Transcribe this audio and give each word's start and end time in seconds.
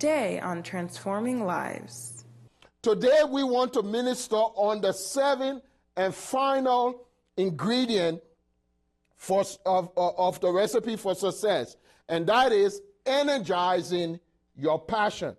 Today 0.00 0.40
on 0.40 0.62
Transforming 0.62 1.44
Lives. 1.44 2.24
Today 2.80 3.20
we 3.28 3.44
want 3.44 3.74
to 3.74 3.82
minister 3.82 4.34
on 4.34 4.80
the 4.80 4.92
seventh 4.92 5.62
and 5.94 6.14
final 6.14 7.06
ingredient 7.36 8.22
for, 9.18 9.44
of, 9.66 9.90
uh, 9.98 10.08
of 10.16 10.40
the 10.40 10.50
recipe 10.50 10.96
for 10.96 11.14
success, 11.14 11.76
and 12.08 12.26
that 12.28 12.50
is 12.50 12.80
energizing 13.04 14.18
your 14.56 14.78
passion. 14.78 15.36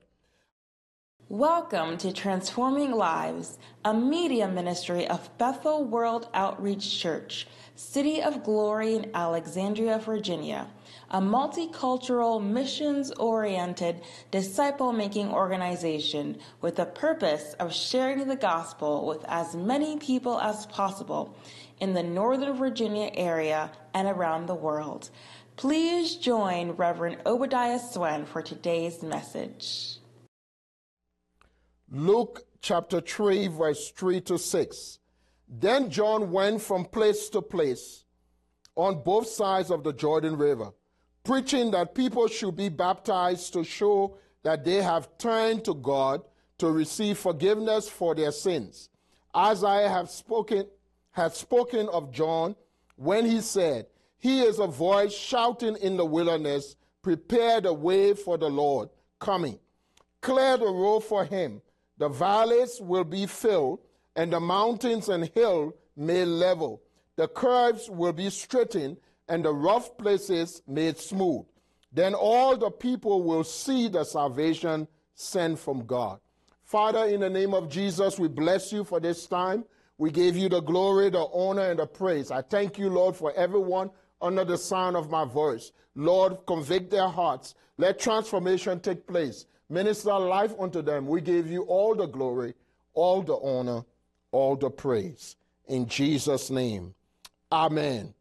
Welcome 1.28 1.98
to 1.98 2.14
Transforming 2.14 2.92
Lives, 2.92 3.58
a 3.84 3.96
media 3.96 4.48
ministry 4.48 5.08
of 5.08 5.36
Bethel 5.40 5.86
World 5.86 6.30
Outreach 6.36 7.00
Church, 7.00 7.48
City 7.74 8.22
of 8.22 8.44
Glory 8.44 8.94
in 8.94 9.10
Alexandria, 9.16 9.98
Virginia, 9.98 10.68
a 11.12 11.20
multicultural, 11.20 12.42
missions 12.42 13.12
oriented, 13.12 14.02
disciple 14.32 14.94
making 14.94 15.30
organization 15.30 16.38
with 16.62 16.78
the 16.78 16.86
purpose 16.86 17.54
of 17.60 17.74
sharing 17.74 18.28
the 18.28 18.36
gospel 18.36 19.06
with 19.06 19.24
as 19.28 19.54
many 19.54 19.98
people 19.98 20.40
as 20.40 20.66
possible 20.68 21.38
in 21.82 21.94
the 21.94 22.02
Northern 22.02 22.56
Virginia 22.56 23.12
area 23.14 23.70
and 23.94 24.08
around 24.08 24.46
the 24.46 24.56
world. 24.56 25.10
Please 25.58 26.16
join 26.16 26.72
Reverend 26.72 27.18
Obadiah 27.26 27.80
Swen 27.80 28.26
for 28.26 28.42
today's 28.42 29.04
message. 29.04 29.98
Luke 31.92 32.44
chapter 32.62 33.02
3, 33.02 33.48
verse 33.48 33.92
3 33.92 34.22
to 34.22 34.38
6. 34.38 35.00
Then 35.50 35.90
John 35.90 36.32
went 36.32 36.62
from 36.62 36.86
place 36.86 37.28
to 37.30 37.42
place 37.42 38.06
on 38.78 39.04
both 39.04 39.28
sides 39.28 39.70
of 39.70 39.84
the 39.84 39.92
Jordan 39.92 40.38
River, 40.38 40.72
preaching 41.24 41.72
that 41.72 41.96
people 41.96 42.28
should 42.28 42.56
be 42.56 42.70
baptized 42.70 43.54
to 43.54 43.64
show 43.64 44.18
that 44.44 44.66
they 44.66 44.82
have 44.82 45.18
turned 45.18 45.64
to 45.66 45.74
God 45.74 46.22
to 46.58 46.72
receive 46.72 47.18
forgiveness 47.18 47.90
for 47.90 48.16
their 48.16 48.32
sins. 48.32 48.90
As 49.34 49.64
I 49.64 49.82
have 49.82 50.10
spoken, 50.10 50.68
had 51.12 51.34
spoken 51.34 51.88
of 51.90 52.12
John 52.12 52.56
when 52.96 53.26
he 53.26 53.42
said, 53.42 53.88
He 54.18 54.42
is 54.42 54.60
a 54.60 54.68
voice 54.68 55.14
shouting 55.14 55.76
in 55.78 55.98
the 55.98 56.06
wilderness, 56.06 56.76
prepare 57.02 57.62
the 57.62 57.74
way 57.74 58.14
for 58.14 58.38
the 58.38 58.50
Lord 58.50 58.90
coming. 59.20 59.60
Clear 60.22 60.58
the 60.58 60.66
road 60.66 61.02
for 61.02 61.26
him. 61.26 61.62
The 61.98 62.10
valleys 62.10 62.80
will 62.82 63.04
be 63.04 63.26
filled, 63.26 63.80
and 64.16 64.34
the 64.34 64.40
mountains 64.40 65.10
and 65.10 65.26
hills 65.30 65.74
made 65.96 66.26
level. 66.26 66.82
The 67.16 67.28
curves 67.28 67.90
will 67.90 68.14
be 68.14 68.30
straightened, 68.30 68.98
and 69.32 69.46
the 69.46 69.54
rough 69.54 69.98
places 69.98 70.62
made 70.68 70.98
smooth. 70.98 71.46
Then 71.94 72.14
all 72.14 72.58
the 72.58 72.70
people 72.70 73.24
will 73.24 73.46
see 73.46 73.88
the 73.88 74.04
salvation 74.04 74.90
sent 75.16 75.58
from 75.58 75.86
God. 75.86 76.20
Father, 76.66 77.06
in 77.06 77.22
the 77.22 77.30
name 77.30 77.54
of 77.54 77.70
Jesus, 77.70 78.20
we 78.20 78.28
bless 78.28 78.74
you 78.74 78.84
for 78.84 79.00
this 79.00 79.26
time. 79.28 79.64
We 79.98 80.12
give 80.12 80.36
you 80.36 80.50
the 80.50 80.60
glory, 80.60 81.10
the 81.10 81.30
honor, 81.34 81.70
and 81.70 81.80
the 81.80 81.86
praise. 81.86 82.30
I 82.30 82.42
thank 82.42 82.78
you, 82.78 82.90
Lord, 82.90 83.16
for 83.16 83.32
everyone 83.34 83.90
under 84.22 84.44
the 84.44 84.58
sound 84.58 84.98
of 84.98 85.10
my 85.10 85.24
voice. 85.24 85.72
Lord, 85.96 86.46
convict 86.46 86.92
their 86.92 87.08
hearts. 87.08 87.56
Let 87.78 88.00
transformation 88.00 88.82
take 88.82 89.08
place. 89.08 89.46
Minister 89.70 90.12
life 90.12 90.54
unto 90.60 90.82
them. 90.82 91.08
We 91.08 91.22
give 91.22 91.50
you 91.50 91.62
all 91.64 91.96
the 91.96 92.08
glory, 92.08 92.54
all 92.94 93.22
the 93.22 93.36
honor, 93.36 93.86
all 94.34 94.58
the 94.58 94.70
praise. 94.70 95.38
In 95.70 95.88
Jesus' 95.88 96.50
name, 96.50 96.96
Amen. 97.50 98.14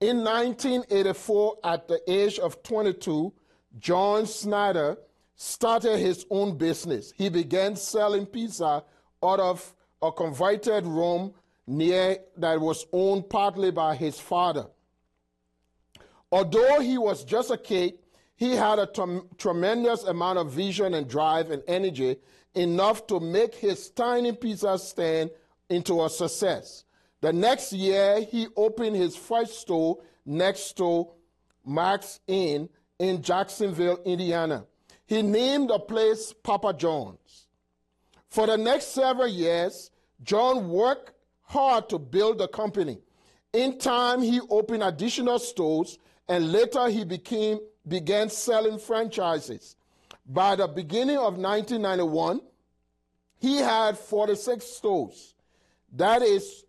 In 0.00 0.18
1984, 0.22 1.56
at 1.64 1.88
the 1.88 2.00
age 2.08 2.38
of 2.38 2.62
22, 2.62 3.32
John 3.80 4.26
Snyder 4.26 4.96
started 5.34 5.98
his 5.98 6.24
own 6.30 6.56
business. 6.56 7.12
He 7.16 7.28
began 7.28 7.74
selling 7.74 8.26
pizza 8.26 8.84
out 9.22 9.40
of 9.40 9.74
a 10.00 10.12
converted 10.12 10.86
room 10.86 11.34
near 11.66 12.18
that 12.36 12.60
was 12.60 12.86
owned 12.92 13.28
partly 13.28 13.72
by 13.72 13.96
his 13.96 14.20
father. 14.20 14.66
Although 16.30 16.78
he 16.78 16.96
was 16.96 17.24
just 17.24 17.50
a 17.50 17.58
kid, 17.58 17.94
he 18.36 18.52
had 18.52 18.78
a 18.78 18.88
tremendous 19.36 20.04
amount 20.04 20.38
of 20.38 20.52
vision 20.52 20.94
and 20.94 21.08
drive 21.08 21.50
and 21.50 21.62
energy, 21.66 22.18
enough 22.54 23.04
to 23.08 23.18
make 23.18 23.56
his 23.56 23.90
tiny 23.90 24.30
pizza 24.30 24.78
stand 24.78 25.30
into 25.68 26.04
a 26.04 26.08
success. 26.08 26.84
The 27.20 27.32
next 27.32 27.72
year, 27.72 28.20
he 28.20 28.46
opened 28.56 28.96
his 28.96 29.16
first 29.16 29.60
store 29.60 29.98
next 30.24 30.76
to 30.76 31.08
Mark's 31.64 32.20
Inn 32.26 32.68
in 32.98 33.22
Jacksonville, 33.22 34.00
Indiana. 34.04 34.64
He 35.06 35.22
named 35.22 35.70
the 35.70 35.78
place 35.78 36.34
Papa 36.42 36.74
John's. 36.74 37.46
For 38.28 38.46
the 38.46 38.56
next 38.56 38.88
several 38.88 39.28
years, 39.28 39.90
John 40.22 40.68
worked 40.68 41.12
hard 41.42 41.88
to 41.88 41.98
build 41.98 42.38
the 42.38 42.48
company. 42.48 42.98
In 43.52 43.78
time, 43.78 44.20
he 44.20 44.40
opened 44.50 44.82
additional 44.82 45.38
stores, 45.38 45.98
and 46.28 46.52
later 46.52 46.88
he 46.88 47.04
became, 47.04 47.58
began 47.86 48.28
selling 48.28 48.78
franchises. 48.78 49.76
By 50.26 50.56
the 50.56 50.68
beginning 50.68 51.16
of 51.16 51.38
1991, 51.38 52.42
he 53.38 53.56
had 53.56 53.96
46 53.96 54.64
stores. 54.64 55.34
That 55.94 56.20
is, 56.20 56.64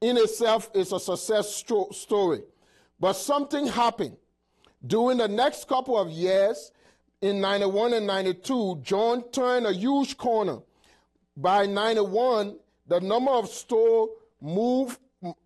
in 0.00 0.16
itself, 0.16 0.70
is 0.74 0.92
a 0.92 1.00
success 1.00 1.54
sto- 1.54 1.90
story. 1.90 2.42
But 3.00 3.14
something 3.14 3.66
happened. 3.66 4.16
During 4.86 5.18
the 5.18 5.28
next 5.28 5.68
couple 5.68 5.98
of 5.98 6.10
years, 6.10 6.72
in 7.20 7.40
91 7.40 7.94
and 7.94 8.06
92, 8.06 8.80
John 8.82 9.28
turned 9.30 9.66
a 9.66 9.72
huge 9.72 10.16
corner. 10.16 10.58
By 11.36 11.66
91, 11.66 12.56
the 12.86 13.00
number 13.00 13.32
of 13.32 13.48
stores 13.48 14.10
moved 14.40 14.98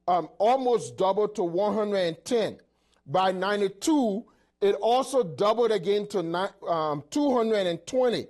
um, 0.07 0.29
almost 0.39 0.97
doubled 0.97 1.35
to 1.37 1.43
110. 1.43 2.59
By 3.07 3.33
92, 3.33 4.25
it 4.61 4.75
also 4.77 5.23
doubled 5.23 5.73
again 5.73 6.07
to 6.09 6.19
um, 6.69 7.03
220. 7.11 8.27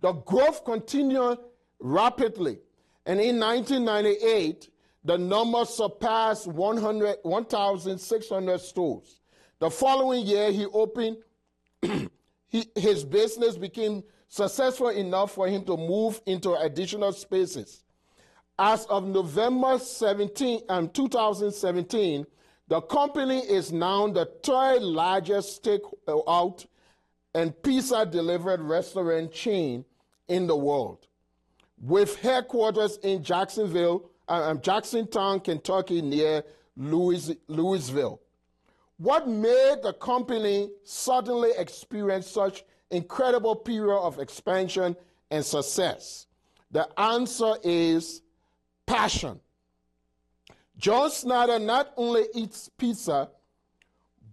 The 0.00 0.12
growth 0.12 0.64
continued 0.64 1.38
rapidly. 1.80 2.58
And 3.06 3.20
in 3.20 3.38
1998, 3.38 4.68
the 5.06 5.16
number 5.16 5.64
surpassed 5.64 6.46
1,600 6.48 8.60
stores. 8.60 9.20
The 9.60 9.70
following 9.70 10.26
year, 10.26 10.50
he 10.50 10.66
opened, 10.66 11.18
he, 11.80 12.10
his 12.74 13.04
business 13.04 13.56
became 13.56 14.02
successful 14.26 14.88
enough 14.88 15.32
for 15.32 15.46
him 15.46 15.64
to 15.66 15.76
move 15.76 16.20
into 16.26 16.56
additional 16.56 17.12
spaces. 17.12 17.84
As 18.58 18.84
of 18.86 19.06
November 19.06 19.78
17, 19.78 20.62
um, 20.68 20.88
2017, 20.88 22.26
the 22.66 22.80
company 22.80 23.38
is 23.38 23.70
now 23.70 24.08
the 24.08 24.26
third 24.42 24.82
largest 24.82 25.62
takeout 25.62 26.66
and 27.32 27.62
pizza 27.62 28.04
delivered 28.04 28.60
restaurant 28.60 29.32
chain 29.32 29.84
in 30.26 30.48
the 30.48 30.56
world, 30.56 31.06
with 31.80 32.16
headquarters 32.16 32.98
in 33.04 33.22
Jacksonville, 33.22 34.10
um, 34.28 34.58
Jacksontown, 34.58 35.42
Kentucky, 35.42 36.02
near 36.02 36.42
Louis, 36.76 37.36
Louisville. 37.48 38.20
What 38.98 39.28
made 39.28 39.76
the 39.82 39.92
company 39.92 40.70
suddenly 40.84 41.50
experience 41.58 42.26
such 42.26 42.64
incredible 42.90 43.54
period 43.54 43.98
of 43.98 44.18
expansion 44.18 44.96
and 45.30 45.44
success? 45.44 46.26
The 46.70 46.88
answer 46.98 47.54
is 47.62 48.22
passion. 48.86 49.40
John 50.78 51.10
Snyder 51.10 51.58
not 51.58 51.92
only 51.96 52.24
eats 52.34 52.70
pizza, 52.76 53.30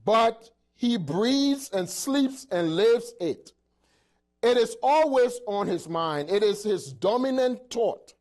but 0.05 0.49
he 0.75 0.97
breathes 0.97 1.69
and 1.71 1.89
sleeps 1.89 2.47
and 2.51 2.75
lives 2.75 3.13
it. 3.19 3.53
It 4.41 4.57
is 4.57 4.75
always 4.83 5.39
on 5.47 5.67
his 5.67 5.87
mind. 5.87 6.29
It 6.29 6.43
is 6.43 6.63
his 6.63 6.91
dominant 6.91 7.71
thought. 7.71 8.13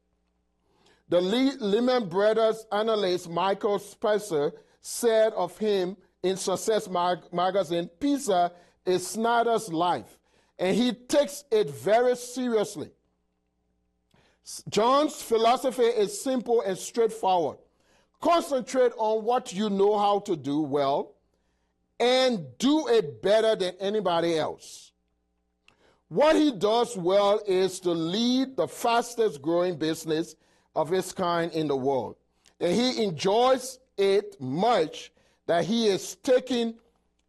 The 1.12 1.20
Lehman 1.20 2.08
Brothers 2.08 2.64
analyst 2.72 3.28
Michael 3.28 3.78
Spitzer 3.78 4.50
said 4.80 5.34
of 5.34 5.58
him 5.58 5.94
in 6.22 6.38
Success 6.38 6.88
mag- 6.88 7.30
magazine, 7.30 7.90
pizza 8.00 8.50
is 8.86 9.06
Snyder's 9.06 9.70
life, 9.70 10.18
and 10.58 10.74
he 10.74 10.94
takes 10.94 11.44
it 11.50 11.68
very 11.68 12.16
seriously. 12.16 12.92
John's 14.70 15.20
philosophy 15.20 15.82
is 15.82 16.18
simple 16.18 16.62
and 16.62 16.78
straightforward. 16.78 17.58
Concentrate 18.18 18.92
on 18.96 19.22
what 19.22 19.52
you 19.52 19.68
know 19.68 19.98
how 19.98 20.20
to 20.20 20.34
do 20.34 20.62
well 20.62 21.12
and 22.00 22.56
do 22.56 22.88
it 22.88 23.20
better 23.20 23.54
than 23.54 23.74
anybody 23.80 24.38
else. 24.38 24.92
What 26.08 26.36
he 26.36 26.52
does 26.52 26.96
well 26.96 27.42
is 27.46 27.80
to 27.80 27.90
lead 27.90 28.56
the 28.56 28.66
fastest 28.66 29.42
growing 29.42 29.76
business 29.76 30.36
of 30.74 30.92
its 30.92 31.12
kind 31.12 31.52
in 31.52 31.68
the 31.68 31.76
world. 31.76 32.16
And 32.60 32.72
he 32.72 33.02
enjoys 33.02 33.78
it 33.96 34.40
much 34.40 35.12
that 35.46 35.64
he 35.64 35.86
is 35.86 36.16
taking 36.22 36.74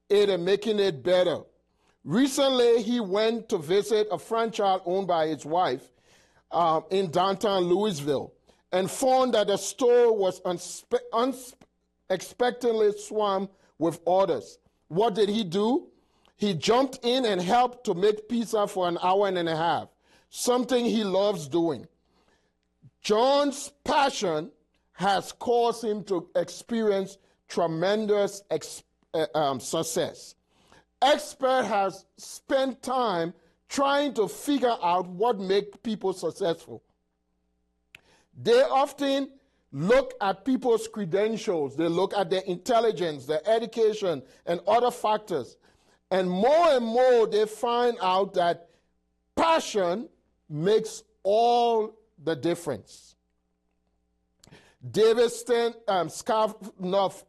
it 0.10 0.30
and 0.30 0.46
making 0.46 0.80
it 0.80 1.04
better. 1.04 1.40
Recently, 2.04 2.84
he 2.84 3.00
went 3.00 3.50
to 3.50 3.58
visit 3.58 4.08
a 4.12 4.18
franchise 4.18 4.82
owned 4.86 5.08
by 5.08 5.28
his 5.28 5.46
wife 5.46 5.92
um, 6.52 6.84
in 6.92 7.10
downtown 7.10 7.64
Louisville 7.64 8.34
and 8.72 8.90
found 8.90 9.34
that 9.34 9.48
the 9.48 9.58
store 9.58 10.16
was 10.16 10.42
unexpectedly 12.10 12.92
swarmed 12.98 13.50
with 13.78 14.00
orders. 14.06 14.60
What 14.88 15.16
did 15.16 15.30
he 15.30 15.44
do? 15.44 15.88
He 16.36 16.54
jumped 16.54 17.00
in 17.04 17.26
and 17.26 17.42
helped 17.42 17.86
to 17.86 17.94
make 17.94 18.28
pizza 18.28 18.68
for 18.68 18.88
an 18.88 18.98
hour 19.02 19.28
and 19.28 19.38
a 19.48 19.56
half, 19.56 19.88
something 20.30 20.84
he 20.84 21.04
loves 21.04 21.48
doing. 21.48 21.88
John's 23.04 23.72
passion 23.84 24.50
has 24.94 25.34
caused 25.34 25.84
him 25.84 26.04
to 26.06 26.30
experience 26.36 27.18
tremendous 27.50 28.44
ex- 28.50 28.84
uh, 29.14 29.26
um, 29.36 29.60
success. 29.60 30.36
Expert 31.02 31.66
has 31.66 32.06
spent 32.18 32.82
time 32.82 33.34
trying 33.68 34.14
to 34.14 34.28
figure 34.28 34.76
out 34.82 35.08
what 35.10 35.40
makes 35.40 35.78
people 35.84 36.14
successful. 36.14 36.82
They 38.42 38.62
often 38.62 39.30
look 39.74 40.14
at 40.22 40.46
people's 40.46 40.88
credentials, 40.88 41.76
they 41.76 41.88
look 41.88 42.14
at 42.14 42.30
their 42.30 42.44
intelligence, 42.44 43.26
their 43.26 43.42
education, 43.48 44.22
and 44.46 44.62
other 44.68 44.92
factors. 44.92 45.58
And 46.10 46.30
more 46.30 46.70
and 46.70 46.86
more, 46.86 47.28
they 47.28 47.46
find 47.48 47.98
out 48.02 48.36
that 48.36 48.70
passion 49.36 50.08
makes 50.48 51.04
all 51.24 51.98
the 52.24 52.36
difference. 52.36 53.16
David 54.90 55.32
Stan, 55.32 55.74
um, 55.88 56.10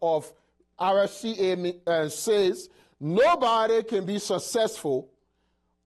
of 0.03 0.33
RCA 0.79 1.87
uh, 1.87 2.09
says, 2.09 2.69
Nobody 3.01 3.83
can 3.83 4.07
be 4.07 4.19
successful 4.19 5.11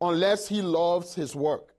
unless 0.00 0.48
he 0.48 0.62
loves 0.62 1.14
his 1.14 1.34
work. 1.34 1.74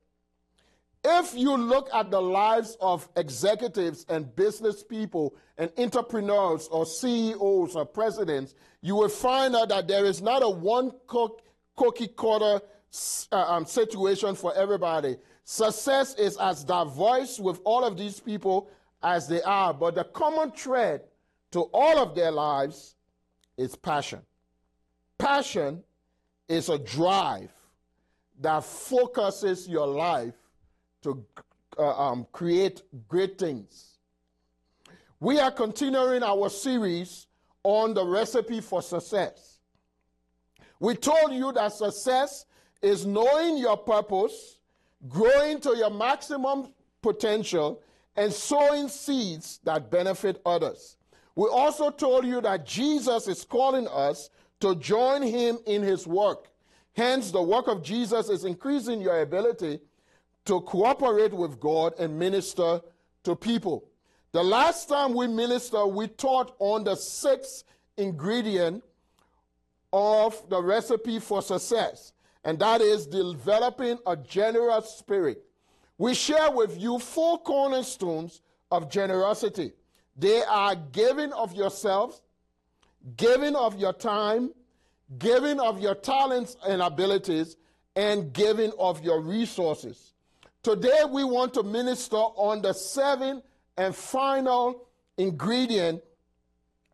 If 1.03 1.33
you 1.33 1.55
look 1.55 1.89
at 1.93 2.11
the 2.11 2.21
lives 2.21 2.77
of 2.81 3.07
executives 3.15 4.05
and 4.09 4.35
business 4.35 4.83
people 4.83 5.33
and 5.57 5.71
entrepreneurs 5.77 6.67
or 6.67 6.85
CEOs 6.85 7.75
or 7.75 7.85
presidents, 7.85 8.53
you 8.81 8.95
will 8.95 9.09
find 9.09 9.55
out 9.55 9.69
that 9.69 9.87
there 9.87 10.05
is 10.05 10.21
not 10.21 10.43
a 10.43 10.49
one 10.49 10.91
cookie 11.07 12.09
cutter 12.09 12.61
uh, 13.31 13.35
um, 13.35 13.65
situation 13.65 14.35
for 14.35 14.53
everybody. 14.55 15.15
Success 15.51 16.13
is 16.13 16.37
as 16.37 16.63
diverse 16.63 17.39
with 17.39 17.59
all 17.63 17.83
of 17.83 17.97
these 17.97 18.19
people 18.19 18.69
as 19.01 19.27
they 19.27 19.41
are, 19.41 19.73
but 19.73 19.95
the 19.95 20.03
common 20.03 20.51
thread 20.51 21.01
to 21.49 21.61
all 21.73 21.97
of 21.97 22.13
their 22.13 22.29
lives 22.29 22.93
is 23.57 23.75
passion. 23.75 24.19
Passion 25.17 25.83
is 26.47 26.69
a 26.69 26.77
drive 26.77 27.49
that 28.39 28.63
focuses 28.63 29.67
your 29.67 29.87
life 29.87 30.35
to 31.01 31.25
uh, 31.79 31.97
um, 31.97 32.27
create 32.31 32.83
great 33.07 33.39
things. 33.39 33.97
We 35.19 35.39
are 35.39 35.49
continuing 35.49 36.21
our 36.21 36.49
series 36.49 37.25
on 37.63 37.95
the 37.95 38.05
recipe 38.05 38.61
for 38.61 38.83
success. 38.83 39.57
We 40.79 40.93
told 40.93 41.33
you 41.33 41.51
that 41.53 41.73
success 41.73 42.45
is 42.83 43.07
knowing 43.07 43.57
your 43.57 43.77
purpose, 43.77 44.58
growing 45.07 45.59
to 45.61 45.77
your 45.77 45.89
maximum 45.89 46.73
potential, 47.01 47.81
and 48.15 48.33
sowing 48.33 48.89
seeds 48.89 49.59
that 49.63 49.89
benefit 49.89 50.41
others. 50.45 50.97
We 51.35 51.47
also 51.47 51.89
told 51.89 52.25
you 52.25 52.41
that 52.41 52.65
Jesus 52.65 53.27
is 53.29 53.45
calling 53.45 53.87
us 53.87 54.29
to 54.59 54.75
join 54.75 55.21
him 55.21 55.59
in 55.65 55.81
his 55.81 56.05
work. 56.05 56.49
Hence, 56.93 57.31
the 57.31 57.41
work 57.41 57.67
of 57.67 57.81
Jesus 57.81 58.27
is 58.27 58.43
increasing 58.43 58.99
your 58.99 59.21
ability 59.21 59.79
to 60.45 60.59
cooperate 60.61 61.33
with 61.33 61.59
God 61.59 61.93
and 61.97 62.19
minister 62.19 62.81
to 63.23 63.35
people. 63.35 63.85
The 64.33 64.43
last 64.43 64.89
time 64.89 65.13
we 65.13 65.27
ministered, 65.27 65.87
we 65.87 66.07
taught 66.07 66.55
on 66.59 66.83
the 66.83 66.95
sixth 66.95 67.63
ingredient 67.97 68.83
of 69.93 70.49
the 70.49 70.61
recipe 70.61 71.19
for 71.19 71.41
success, 71.41 72.11
and 72.43 72.59
that 72.59 72.81
is 72.81 73.05
developing 73.05 73.97
a 74.05 74.15
generous 74.15 74.89
spirit. 74.89 75.43
We 75.97 76.13
share 76.13 76.51
with 76.51 76.79
you 76.79 76.99
four 76.99 77.39
cornerstones 77.39 78.41
of 78.71 78.89
generosity. 78.89 79.73
They 80.15 80.41
are 80.43 80.75
giving 80.75 81.33
of 81.33 81.53
yourselves, 81.53 82.21
giving 83.17 83.55
of 83.55 83.79
your 83.79 83.93
time, 83.93 84.53
giving 85.17 85.59
of 85.59 85.81
your 85.81 85.95
talents 85.95 86.55
and 86.67 86.81
abilities, 86.81 87.57
and 87.95 88.31
giving 88.31 88.71
of 88.79 89.03
your 89.03 89.21
resources. 89.21 90.13
Today, 90.63 91.03
we 91.09 91.23
want 91.23 91.53
to 91.55 91.63
minister 91.63 92.17
on 92.17 92.61
the 92.61 92.73
seventh 92.73 93.43
and 93.77 93.95
final 93.95 94.87
ingredient 95.17 96.01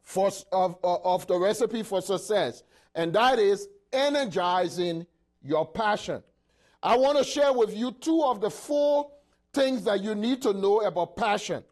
for, 0.03 0.31
of, 0.51 0.77
of 0.83 1.27
the 1.27 1.38
recipe 1.38 1.83
for 1.83 2.01
success, 2.01 2.63
and 2.94 3.13
that 3.13 3.39
is 3.39 3.68
energizing 3.92 5.06
your 5.45 5.65
passion. 5.65 6.24
I 6.81 6.97
want 6.97 7.18
to 7.18 7.24
share 7.24 7.53
with 7.53 7.75
you 7.75 7.92
two 7.92 8.24
of 8.24 8.42
the 8.42 8.50
four 8.50 9.12
things 9.53 9.83
that 9.86 10.01
you 10.01 10.15
need 10.15 10.42
to 10.42 10.53
know 10.53 10.81
about 10.81 11.15
passion. 11.15 11.63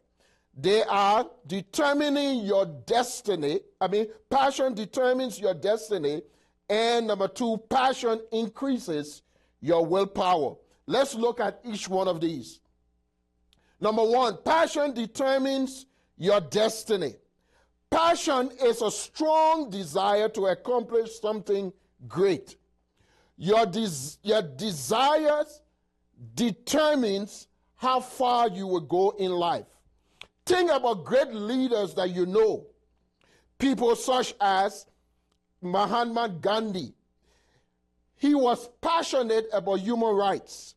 They 0.56 0.84
are 0.84 1.26
determining 1.46 2.44
your 2.44 2.66
destiny. 2.86 3.60
I 3.80 3.88
mean, 3.88 4.06
passion 4.30 4.74
determines 4.74 5.38
your 5.38 5.54
destiny. 5.54 6.22
And 6.68 7.08
number 7.08 7.28
two, 7.28 7.58
passion 7.68 8.20
increases 8.32 9.22
your 9.60 9.84
willpower. 9.84 10.56
Let's 10.86 11.14
look 11.14 11.40
at 11.40 11.60
each 11.64 11.88
one 11.88 12.08
of 12.08 12.20
these. 12.20 12.60
Number 13.80 14.04
one, 14.04 14.38
passion 14.44 14.94
determines 14.94 15.86
your 16.16 16.40
destiny. 16.40 17.16
Passion 17.90 18.50
is 18.62 18.80
a 18.82 18.90
strong 18.90 19.70
desire 19.70 20.28
to 20.30 20.46
accomplish 20.46 21.20
something 21.20 21.72
great. 22.06 22.56
Your, 23.36 23.66
des- 23.66 24.18
your 24.22 24.42
desires 24.42 25.60
determines 26.34 27.48
how 27.76 28.00
far 28.00 28.48
you 28.48 28.66
will 28.66 28.80
go 28.80 29.10
in 29.18 29.32
life. 29.32 29.66
Think 30.46 30.70
about 30.70 31.04
great 31.04 31.32
leaders 31.32 31.94
that 31.94 32.10
you 32.10 32.26
know. 32.26 32.66
People 33.58 33.96
such 33.96 34.34
as 34.40 34.86
Mahatma 35.60 36.28
Gandhi. 36.28 36.94
He 38.16 38.34
was 38.34 38.68
passionate 38.80 39.46
about 39.52 39.80
human 39.80 40.14
rights. 40.14 40.74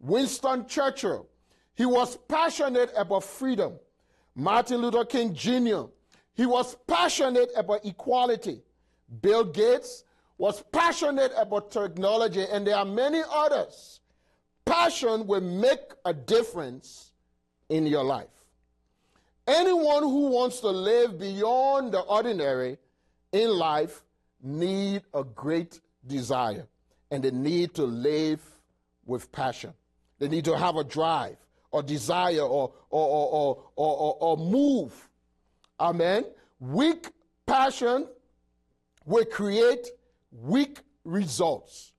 Winston 0.00 0.66
Churchill. 0.66 1.26
He 1.74 1.86
was 1.86 2.16
passionate 2.28 2.90
about 2.96 3.24
freedom. 3.24 3.74
Martin 4.34 4.78
Luther 4.78 5.04
King 5.04 5.34
Jr. 5.34 5.84
He 6.34 6.46
was 6.46 6.76
passionate 6.86 7.50
about 7.56 7.84
equality. 7.84 8.62
Bill 9.20 9.44
Gates 9.44 10.04
was 10.38 10.62
passionate 10.72 11.32
about 11.36 11.70
technology, 11.70 12.44
and 12.50 12.66
there 12.66 12.76
are 12.76 12.84
many 12.84 13.22
others. 13.30 14.00
Passion 14.64 15.26
will 15.26 15.40
make 15.40 15.80
a 16.04 16.12
difference 16.12 17.12
in 17.68 17.86
your 17.86 18.04
life. 18.04 18.26
Anyone 19.46 20.02
who 20.02 20.28
wants 20.30 20.60
to 20.60 20.68
live 20.68 21.18
beyond 21.18 21.92
the 21.92 22.00
ordinary 22.00 22.78
in 23.32 23.50
life 23.50 24.02
need 24.42 25.02
a 25.14 25.22
great 25.22 25.80
desire 26.06 26.66
and 27.10 27.22
they 27.22 27.30
need 27.30 27.74
to 27.74 27.84
live 27.84 28.40
with 29.04 29.30
passion. 29.30 29.72
They 30.18 30.28
need 30.28 30.44
to 30.46 30.56
have 30.56 30.76
a 30.76 30.84
drive 30.84 31.36
or 31.70 31.82
desire 31.82 32.40
or, 32.40 32.72
or, 32.90 33.08
or, 33.08 33.62
or, 33.76 34.16
or, 34.20 34.36
move. 34.36 34.92
Amen. 35.78 36.24
Weak 36.58 37.10
passion 37.46 38.08
will 39.04 39.24
create 39.26 39.88
weak 40.30 40.80
results. 41.04 41.92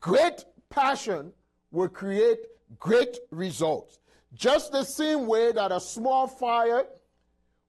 Great 0.00 0.44
passion 0.68 1.32
will 1.70 1.88
create 1.88 2.38
great 2.78 3.18
results. 3.30 3.98
Just 4.34 4.72
the 4.72 4.84
same 4.84 5.26
way 5.26 5.52
that 5.52 5.72
a 5.72 5.80
small 5.80 6.26
fire 6.26 6.84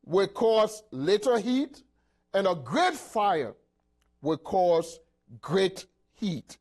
will 0.05 0.27
cause 0.27 0.83
little 0.91 1.37
heat, 1.37 1.83
and 2.33 2.47
a 2.47 2.55
great 2.55 2.95
fire 2.95 3.55
will 4.21 4.37
cause 4.37 4.99
great 5.41 5.85
heat. 6.15 6.57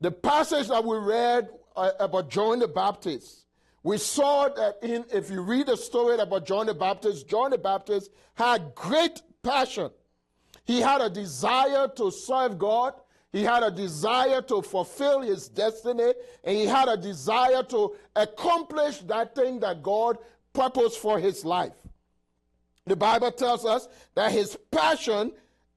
The 0.00 0.10
passage 0.10 0.68
that 0.68 0.84
we 0.84 0.98
read 0.98 1.48
uh, 1.74 1.92
about 1.98 2.28
John 2.28 2.58
the 2.58 2.68
Baptist, 2.68 3.46
we 3.82 3.98
saw 3.98 4.48
that 4.48 4.78
in, 4.82 5.04
if 5.12 5.30
you 5.30 5.40
read 5.40 5.66
the 5.66 5.76
story 5.76 6.18
about 6.18 6.44
John 6.44 6.66
the 6.66 6.74
Baptist, 6.74 7.28
John 7.28 7.50
the 7.50 7.58
Baptist 7.58 8.10
had 8.34 8.74
great 8.74 9.22
passion. 9.42 9.90
He 10.66 10.80
had 10.80 11.00
a 11.00 11.08
desire 11.08 11.88
to 11.96 12.10
serve 12.10 12.58
God. 12.58 12.94
He 13.32 13.42
had 13.42 13.62
a 13.62 13.70
desire 13.70 14.42
to 14.42 14.62
fulfill 14.62 15.20
his 15.20 15.48
destiny, 15.48 16.12
and 16.42 16.56
he 16.56 16.66
had 16.66 16.88
a 16.88 16.96
desire 16.96 17.62
to 17.64 17.94
accomplish 18.14 18.98
that 19.00 19.34
thing 19.34 19.60
that 19.60 19.82
God 19.82 20.18
purposed 20.52 20.98
for 20.98 21.18
his 21.18 21.44
life. 21.44 21.74
The 22.86 22.96
Bible 22.96 23.32
tells 23.32 23.64
us 23.64 23.88
that 24.14 24.32
his 24.32 24.56
passion 24.70 25.32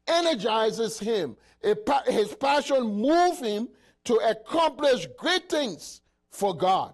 energizes 0.08 1.00
him. 1.00 1.36
his 2.08 2.34
passion 2.36 2.84
moved 2.84 3.44
him 3.44 3.68
to 4.06 4.16
accomplish 4.16 5.08
great 5.18 5.50
things 5.50 6.02
for 6.32 6.56
God. 6.56 6.94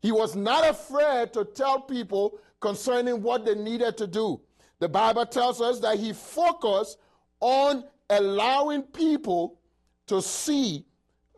He 0.00 0.12
was 0.12 0.36
not 0.36 0.68
afraid 0.68 1.32
to 1.32 1.44
tell 1.44 1.80
people 1.80 2.38
concerning 2.60 3.22
what 3.22 3.44
they 3.44 3.54
needed 3.54 3.96
to 3.98 4.06
do. 4.06 4.40
The 4.78 4.88
Bible 4.88 5.26
tells 5.26 5.60
us 5.60 5.78
that 5.80 5.98
he 5.98 6.12
focused 6.12 6.98
on 7.42 7.84
allowing 8.08 8.82
people 8.82 9.58
to 10.06 10.22
see 10.22 10.86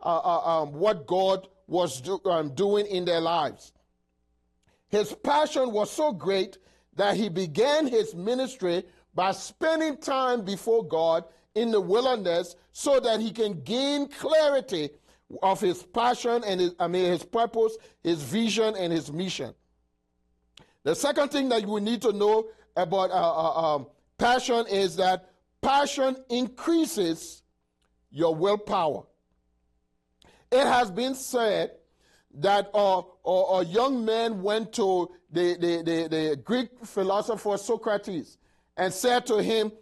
uh, 0.03 0.19
uh, 0.19 0.63
um, 0.63 0.73
what 0.75 1.07
God 1.07 1.49
was 1.67 2.01
do, 2.01 2.21
um, 2.27 2.51
doing 2.51 2.87
in 2.87 3.05
their 3.05 3.21
lives. 3.21 3.73
His 4.89 5.13
passion 5.13 5.73
was 5.73 5.91
so 5.91 6.13
great 6.13 6.59
that 6.95 7.17
he 7.17 7.29
began 7.29 7.87
his 7.87 8.15
ministry 8.15 8.85
by 9.15 9.33
spending 9.33 9.97
time 9.97 10.45
before 10.45 10.87
God 10.87 11.25
in 11.55 11.71
the 11.71 11.81
wilderness 11.81 12.55
so 12.73 13.01
that 13.01 13.21
he 13.21 13.31
can 13.31 13.63
gain 13.63 14.07
clarity 14.09 14.91
of 15.43 15.61
his 15.61 15.83
passion 15.83 16.43
and 16.45 16.61
his, 16.61 16.75
I 16.79 16.87
mean 16.87 17.11
his 17.11 17.25
purpose, 17.25 17.77
his 18.03 18.23
vision, 18.23 18.77
and 18.77 18.93
his 18.93 19.11
mission. 19.11 19.55
The 20.83 20.95
second 20.95 21.31
thing 21.31 21.49
that 21.49 21.65
we 21.65 21.81
need 21.81 22.03
to 22.03 22.13
know 22.13 22.49
about 22.77 23.11
uh, 23.11 23.15
uh, 23.15 23.75
um, 23.77 23.87
passion 24.19 24.67
is 24.67 24.97
that 24.97 25.31
passion 25.65 26.17
increases 26.29 27.43
your 28.11 28.35
willpower. 28.35 29.05
It 30.53 30.67
has 30.67 30.91
been 30.91 31.15
said 31.15 31.73
that 32.35 32.71
uh, 32.75 33.03
a 33.27 33.65
young 33.65 34.05
man 34.05 34.43
went 34.43 34.73
to 34.75 35.11
the, 35.31 35.57
the, 35.59 35.83
the, 35.83 36.09
the, 36.09 36.37
Greek 36.37 36.69
philosopher 36.85 37.57
Socrates 37.57 38.39
and 38.77 38.93
said 38.93 39.27
to 39.27 39.43
him 39.43 39.73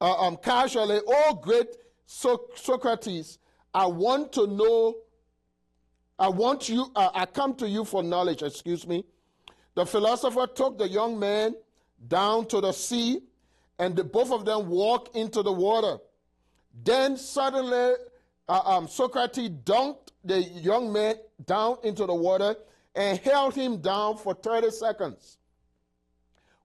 uh, 0.00 0.14
um, 0.14 0.36
casually, 0.36 1.00
Oh, 1.06 1.34
great 1.42 1.66
so- 2.06 2.46
Socrates, 2.54 3.38
I 3.74 3.86
want 3.86 4.32
to 4.32 4.46
know, 4.46 4.96
I 6.18 6.28
want 6.28 6.68
you, 6.68 6.90
uh, 6.94 7.10
I 7.12 7.26
come 7.26 7.54
to 7.56 7.68
you 7.68 7.84
for 7.84 8.02
knowledge, 8.02 8.42
excuse 8.42 8.86
me. 8.86 9.04
The 9.74 9.84
philosopher 9.84 10.46
took 10.46 10.78
the 10.78 10.88
young 10.88 11.18
man 11.18 11.54
down 12.06 12.46
to 12.46 12.60
the 12.60 12.72
sea, 12.72 13.20
and 13.78 13.96
the, 13.96 14.04
both 14.04 14.32
of 14.32 14.44
them 14.44 14.68
walked 14.68 15.16
into 15.16 15.42
the 15.42 15.52
water. 15.52 15.98
Then 16.84 17.16
suddenly, 17.16 17.94
uh, 18.48 18.60
um, 18.64 18.88
Socrates 18.88 19.50
dunked 19.50 20.12
the 20.24 20.40
young 20.40 20.92
man 20.92 21.16
down 21.44 21.78
into 21.84 22.06
the 22.06 22.14
water 22.14 22.56
and 22.94 23.18
held 23.18 23.54
him 23.54 23.80
down 23.80 24.16
for 24.16 24.34
30 24.34 24.70
seconds. 24.70 25.38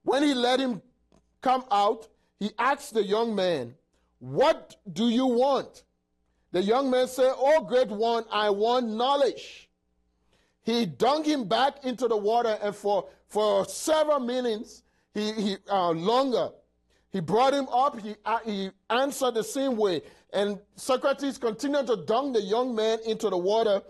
When 0.02 0.22
he 0.22 0.34
let 0.34 0.60
him 0.60 0.82
come 1.40 1.64
out, 1.70 2.08
he 2.38 2.50
asked 2.58 2.94
the 2.94 3.02
young 3.04 3.34
man, 3.34 3.74
What 4.18 4.76
do 4.92 5.08
you 5.08 5.26
want? 5.26 5.84
The 6.52 6.62
young 6.62 6.90
man 6.90 7.08
said, 7.08 7.32
Oh, 7.36 7.62
great 7.64 7.88
one, 7.88 8.24
I 8.30 8.50
want 8.50 8.88
knowledge. 8.88 9.68
He 10.62 10.86
dunked 10.86 11.26
him 11.26 11.46
back 11.46 11.84
into 11.84 12.08
the 12.08 12.16
water, 12.16 12.58
and 12.62 12.74
for, 12.74 13.08
for 13.28 13.66
several 13.66 14.20
minutes, 14.20 14.82
he, 15.12 15.32
he 15.32 15.56
uh, 15.70 15.90
longer, 15.90 16.50
he 17.14 17.20
brought 17.20 17.54
him 17.54 17.68
up. 17.68 18.00
He, 18.00 18.16
uh, 18.24 18.40
he 18.44 18.70
answered 18.90 19.34
the 19.34 19.44
same 19.44 19.76
way. 19.76 20.02
And 20.32 20.58
Socrates 20.74 21.38
continued 21.38 21.86
to 21.86 21.98
dunk 21.98 22.34
the 22.34 22.42
young 22.42 22.74
man 22.74 22.98
into 23.06 23.30
the 23.30 23.36
water 23.36 23.82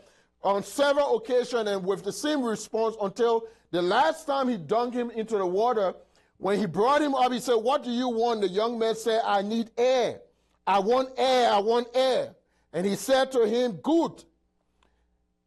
on 0.42 0.62
several 0.62 1.16
occasions 1.16 1.66
and 1.66 1.86
with 1.86 2.04
the 2.04 2.12
same 2.12 2.42
response 2.42 2.96
until 3.00 3.46
the 3.70 3.80
last 3.80 4.26
time 4.26 4.46
he 4.50 4.58
dunked 4.58 4.92
him 4.92 5.10
into 5.10 5.38
the 5.38 5.46
water, 5.46 5.94
when 6.36 6.58
he 6.58 6.66
brought 6.66 7.00
him 7.00 7.14
up, 7.14 7.32
he 7.32 7.40
said, 7.40 7.54
What 7.54 7.82
do 7.82 7.90
you 7.90 8.10
want? 8.10 8.42
The 8.42 8.48
young 8.48 8.78
man 8.78 8.94
said, 8.94 9.22
I 9.24 9.40
need 9.40 9.70
air. 9.78 10.20
I 10.66 10.80
want 10.80 11.08
air. 11.16 11.50
I 11.50 11.60
want 11.60 11.88
air. 11.94 12.34
And 12.74 12.84
he 12.84 12.94
said 12.94 13.32
to 13.32 13.46
him, 13.46 13.78
Good. 13.82 14.22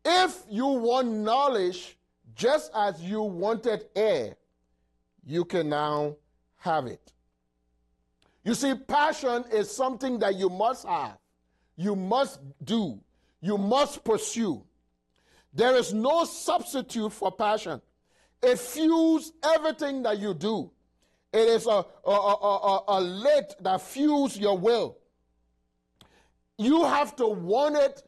If 0.03 0.35
you 0.49 0.65
want 0.65 1.09
knowledge 1.09 1.95
just 2.33 2.71
as 2.75 2.99
you 3.03 3.21
wanted 3.21 3.85
air, 3.95 4.35
you 5.23 5.45
can 5.45 5.69
now 5.69 6.15
have 6.57 6.87
it. 6.87 7.13
You 8.47 8.53
see, 8.53 8.75
passion 8.75 9.43
is 9.51 9.69
something 9.69 10.19
that 10.19 10.35
you 10.35 10.47
must 10.47 10.87
have, 10.87 11.17
you 11.75 11.97
must 11.97 12.39
do, 12.63 12.97
you 13.41 13.57
must 13.57 14.05
pursue. 14.05 14.63
There 15.53 15.75
is 15.75 15.93
no 15.93 16.23
substitute 16.23 17.11
for 17.11 17.29
passion. 17.29 17.81
It 18.41 18.57
fuels 18.57 19.33
everything 19.43 20.01
that 20.03 20.19
you 20.19 20.33
do. 20.33 20.71
It 21.33 21.45
is 21.49 21.65
a, 21.65 21.85
a, 22.05 22.09
a, 22.09 22.83
a, 22.87 23.01
lit 23.01 23.53
that 23.59 23.81
fuels 23.81 24.37
your 24.37 24.57
will. 24.57 24.97
You 26.57 26.85
have 26.85 27.17
to 27.17 27.27
want 27.27 27.75
it 27.75 28.01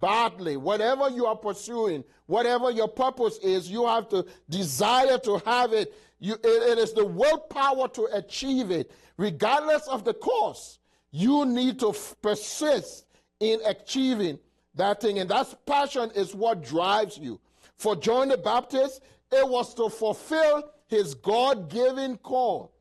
badly. 0.00 0.56
Whatever 0.56 1.10
you 1.10 1.26
are 1.26 1.36
pursuing, 1.36 2.02
whatever 2.24 2.70
your 2.70 2.88
purpose 2.88 3.36
is, 3.42 3.70
you 3.70 3.86
have 3.86 4.08
to 4.08 4.24
desire 4.48 5.18
to 5.18 5.36
have 5.44 5.74
it. 5.74 5.92
You, 6.22 6.34
it, 6.34 6.46
it 6.46 6.78
is 6.78 6.92
the 6.92 7.04
willpower 7.04 7.88
to 7.88 8.08
achieve 8.12 8.70
it. 8.70 8.92
Regardless 9.16 9.88
of 9.88 10.04
the 10.04 10.14
cost, 10.14 10.78
you 11.10 11.44
need 11.44 11.80
to 11.80 11.90
f- 11.90 12.14
persist 12.22 13.06
in 13.40 13.58
achieving 13.66 14.38
that 14.76 15.00
thing. 15.00 15.18
And 15.18 15.28
that 15.30 15.66
passion 15.66 16.12
is 16.14 16.32
what 16.32 16.62
drives 16.62 17.18
you. 17.18 17.40
For 17.76 17.96
John 17.96 18.28
the 18.28 18.36
Baptist, 18.36 19.02
it 19.32 19.48
was 19.48 19.74
to 19.74 19.90
fulfill 19.90 20.70
his 20.86 21.14
God 21.14 21.68
given 21.68 22.16
call. 22.18 22.72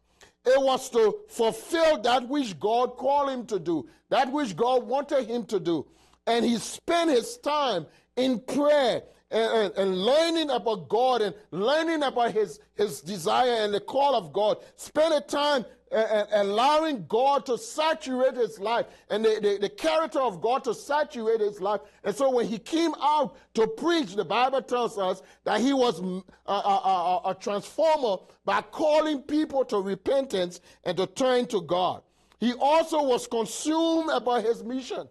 It 0.45 0.62
was 0.62 0.91
to 0.91 1.21
fulfill 1.27 2.00
that 2.03 2.27
which 2.29 2.60
God 2.60 2.95
called 2.95 3.31
him 3.31 3.48
to 3.48 3.57
do, 3.57 3.89
that 4.10 4.31
which 4.31 4.55
God 4.55 4.83
wanted 4.83 5.27
him 5.27 5.45
to 5.45 5.60
do. 5.60 5.88
And 6.27 6.45
he 6.45 6.57
spent 6.57 7.10
his 7.10 7.38
time 7.38 7.88
in 8.15 8.39
prayer 8.39 9.01
and, 9.31 9.53
and, 9.53 9.73
and, 9.77 9.97
learning 9.97 10.50
about 10.50 10.89
God 10.89 11.21
and 11.21 11.35
learning 11.51 12.03
about 12.03 12.31
his, 12.31 12.59
his 12.75 13.01
desire 13.01 13.63
and 13.63 13.73
the 13.73 13.79
call 13.79 14.15
of 14.15 14.33
God. 14.33 14.57
Spend 14.75 15.13
a 15.13 15.21
time 15.21 15.65
and 15.91 16.27
allowing 16.31 17.05
God 17.07 17.45
to 17.47 17.57
saturate 17.57 18.35
his 18.35 18.59
life 18.59 18.85
and 19.09 19.25
the, 19.25 19.39
the, 19.41 19.57
the, 19.61 19.69
character 19.69 20.19
of 20.19 20.41
God 20.41 20.63
to 20.63 20.73
saturate 20.73 21.41
his 21.41 21.59
life. 21.59 21.81
And 22.03 22.15
so 22.15 22.31
when 22.31 22.47
he 22.47 22.59
came 22.59 22.93
out 23.01 23.35
to 23.55 23.67
preach, 23.67 24.15
the 24.15 24.23
Bible 24.23 24.61
tells 24.61 24.97
us 24.97 25.21
that 25.43 25.59
he 25.59 25.73
was 25.73 26.00
mm, 26.00 26.23
a, 26.45 26.51
a, 26.51 26.55
a, 26.55 27.21
a 27.31 27.35
transformer 27.35 28.23
by 28.45 28.61
calling 28.61 29.21
people 29.23 29.65
to 29.65 29.77
repentance 29.77 30.61
and 30.85 30.95
to 30.95 31.07
turn 31.07 31.47
to 31.47 31.61
God. 31.61 32.03
He 32.39 32.53
also 32.53 33.03
was 33.03 33.27
consumed 33.27 34.09
about 34.11 34.43
his 34.43 34.63
mission. 34.63 35.09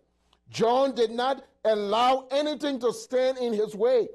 John 0.50 0.94
did 0.94 1.10
not 1.10 1.44
allow 1.64 2.26
anything 2.30 2.78
to 2.80 2.92
stand 2.92 3.38
in 3.38 3.52
his 3.52 3.74
way. 3.74 4.08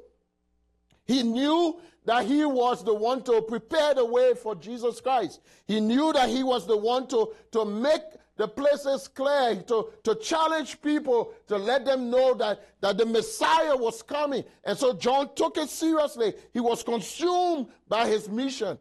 He 1.05 1.23
knew 1.23 1.79
that 2.05 2.25
he 2.25 2.45
was 2.45 2.83
the 2.83 2.93
one 2.93 3.23
to 3.23 3.41
prepare 3.41 3.93
the 3.93 4.05
way 4.05 4.33
for 4.33 4.55
Jesus 4.55 5.01
Christ. 5.01 5.39
He 5.67 5.79
knew 5.79 6.13
that 6.13 6.29
he 6.29 6.43
was 6.43 6.67
the 6.67 6.77
one 6.77 7.07
to, 7.07 7.33
to 7.51 7.65
make 7.65 8.01
the 8.37 8.47
places 8.47 9.07
clear, 9.07 9.55
to, 9.67 9.89
to 10.03 10.15
challenge 10.15 10.81
people, 10.81 11.33
to 11.47 11.57
let 11.57 11.85
them 11.85 12.09
know 12.09 12.33
that, 12.35 12.65
that 12.81 12.97
the 12.97 13.05
Messiah 13.05 13.75
was 13.75 14.01
coming. 14.01 14.43
And 14.63 14.77
so 14.77 14.93
John 14.93 15.33
took 15.35 15.57
it 15.57 15.69
seriously. 15.69 16.33
He 16.53 16.59
was 16.59 16.83
consumed 16.83 17.67
by 17.87 18.07
his 18.07 18.27
mission. 18.29 18.77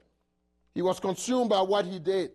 He 0.75 0.83
was 0.83 0.99
consumed 0.99 1.51
by 1.51 1.63
what 1.63 1.87
he 1.87 1.99
did. 1.99 2.33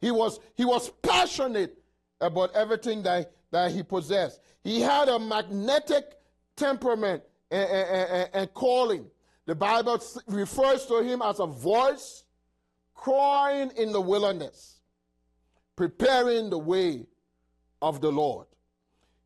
He 0.00 0.10
was, 0.10 0.40
he 0.54 0.66
was 0.66 0.90
passionate 1.02 1.78
about 2.20 2.54
everything 2.54 3.02
that, 3.04 3.32
that 3.54 3.70
he 3.70 3.84
possessed. 3.84 4.40
He 4.64 4.80
had 4.80 5.08
a 5.08 5.16
magnetic 5.16 6.18
temperament 6.56 7.22
and, 7.52 7.70
and, 7.70 8.28
and, 8.34 8.52
calling. 8.52 9.06
The 9.46 9.54
Bible 9.54 10.02
refers 10.26 10.86
to 10.86 11.04
him 11.04 11.22
as 11.22 11.38
a 11.38 11.46
voice 11.46 12.24
crying 12.96 13.70
in 13.76 13.92
the 13.92 14.00
wilderness, 14.00 14.80
preparing 15.76 16.50
the 16.50 16.58
way 16.58 17.06
of 17.80 18.00
the 18.00 18.10
Lord. 18.10 18.48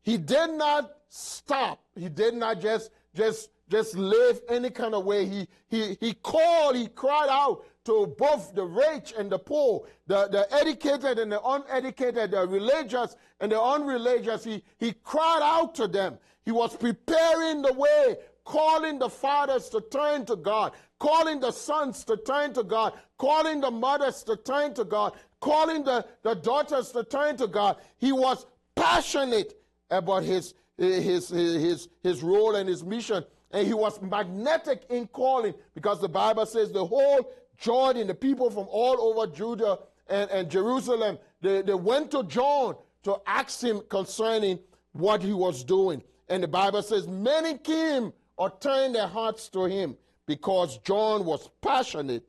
He 0.03 0.17
did 0.17 0.51
not 0.51 0.91
stop. 1.09 1.81
He 1.95 2.07
did 2.07 2.35
not 2.35 2.61
just 2.61 2.91
just 3.15 3.49
just 3.67 3.97
live 3.97 4.41
any 4.47 4.69
kind 4.69 4.93
of 4.93 5.05
way. 5.05 5.25
He 5.25 5.47
he 5.69 5.97
he 5.99 6.13
called, 6.13 6.75
he 6.75 6.85
cried 6.85 7.29
out 7.31 7.65
to 7.85 8.13
both 8.17 8.53
the 8.53 8.65
rich 8.65 9.13
and 9.17 9.31
the 9.31 9.39
poor, 9.39 9.87
the, 10.07 10.27
the 10.27 10.53
educated 10.53 11.17
and 11.17 11.31
the 11.31 11.41
uneducated, 11.41 12.31
the 12.31 12.45
religious 12.45 13.15
and 13.39 13.51
the 13.51 13.61
unreligious. 13.61 14.43
He 14.43 14.63
he 14.77 14.93
cried 15.03 15.41
out 15.41 15.75
to 15.75 15.87
them. 15.87 16.17
He 16.43 16.51
was 16.51 16.75
preparing 16.75 17.61
the 17.61 17.73
way 17.73 18.17
calling 18.49 18.97
the 18.97 19.09
fathers 19.09 19.69
to 19.69 19.79
turn 19.91 20.25
to 20.25 20.35
God, 20.35 20.71
calling 20.97 21.39
the 21.39 21.51
sons 21.51 22.03
to 22.03 22.17
turn 22.17 22.51
to 22.53 22.63
God, 22.63 22.93
calling 23.17 23.61
the 23.61 23.69
mothers 23.69 24.23
to 24.23 24.35
turn 24.37 24.73
to 24.73 24.83
God, 24.83 25.13
calling 25.39 25.83
the, 25.83 26.03
the 26.23 26.33
daughters 26.33 26.91
to 26.91 27.03
turn 27.03 27.37
to 27.37 27.47
God. 27.47 27.77
He 27.97 28.11
was 28.11 28.47
passionate 28.75 29.53
about 29.91 30.23
his, 30.23 30.55
his, 30.77 31.29
his, 31.29 31.89
his 32.01 32.23
role 32.23 32.55
and 32.55 32.67
his 32.67 32.83
mission. 32.83 33.23
And 33.51 33.67
he 33.67 33.73
was 33.73 34.01
magnetic 34.01 34.83
in 34.89 35.07
calling 35.07 35.53
because 35.75 36.01
the 36.01 36.09
Bible 36.09 36.45
says 36.47 36.71
the 36.71 36.85
whole 36.85 37.31
Jordan, 37.59 38.07
the 38.07 38.15
people 38.15 38.49
from 38.49 38.67
all 38.69 38.99
over 39.01 39.27
Judah 39.31 39.79
and, 40.07 40.29
and 40.31 40.49
Jerusalem, 40.49 41.19
they, 41.41 41.61
they 41.61 41.73
went 41.73 42.11
to 42.11 42.23
John 42.23 42.75
to 43.03 43.17
ask 43.25 43.61
him 43.61 43.81
concerning 43.89 44.59
what 44.93 45.21
he 45.21 45.33
was 45.33 45.63
doing. 45.63 46.01
And 46.29 46.43
the 46.43 46.47
Bible 46.47 46.81
says, 46.81 47.07
many 47.07 47.57
came 47.57 48.13
or 48.37 48.51
turned 48.59 48.95
their 48.95 49.07
hearts 49.07 49.49
to 49.49 49.65
him 49.65 49.97
because 50.25 50.77
John 50.79 51.25
was 51.25 51.49
passionate 51.61 52.23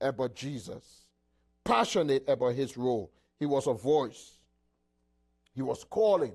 about 0.00 0.34
Jesus, 0.34 1.02
passionate 1.64 2.28
about 2.28 2.54
his 2.54 2.76
role. 2.76 3.10
He 3.38 3.46
was 3.46 3.66
a 3.66 3.74
voice, 3.74 4.38
he 5.54 5.62
was 5.62 5.84
calling. 5.84 6.32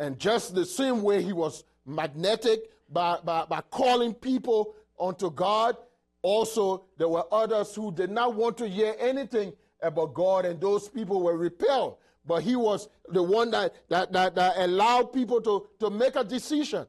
And 0.00 0.18
just 0.18 0.54
the 0.54 0.64
same 0.64 1.02
way 1.02 1.22
he 1.22 1.32
was 1.32 1.64
magnetic 1.84 2.60
by, 2.88 3.18
by, 3.24 3.46
by 3.46 3.62
calling 3.62 4.14
people 4.14 4.74
unto 4.98 5.30
God, 5.30 5.76
also 6.22 6.84
there 6.96 7.08
were 7.08 7.24
others 7.32 7.74
who 7.74 7.92
did 7.92 8.10
not 8.10 8.34
want 8.34 8.58
to 8.58 8.68
hear 8.68 8.94
anything 8.98 9.52
about 9.82 10.14
God, 10.14 10.44
and 10.44 10.60
those 10.60 10.88
people 10.88 11.22
were 11.22 11.36
repelled. 11.36 11.96
But 12.26 12.42
he 12.42 12.56
was 12.56 12.88
the 13.08 13.22
one 13.22 13.50
that, 13.52 13.74
that, 13.88 14.12
that, 14.12 14.34
that 14.34 14.54
allowed 14.58 15.12
people 15.12 15.40
to, 15.40 15.66
to 15.80 15.90
make 15.90 16.16
a 16.16 16.24
decision. 16.24 16.86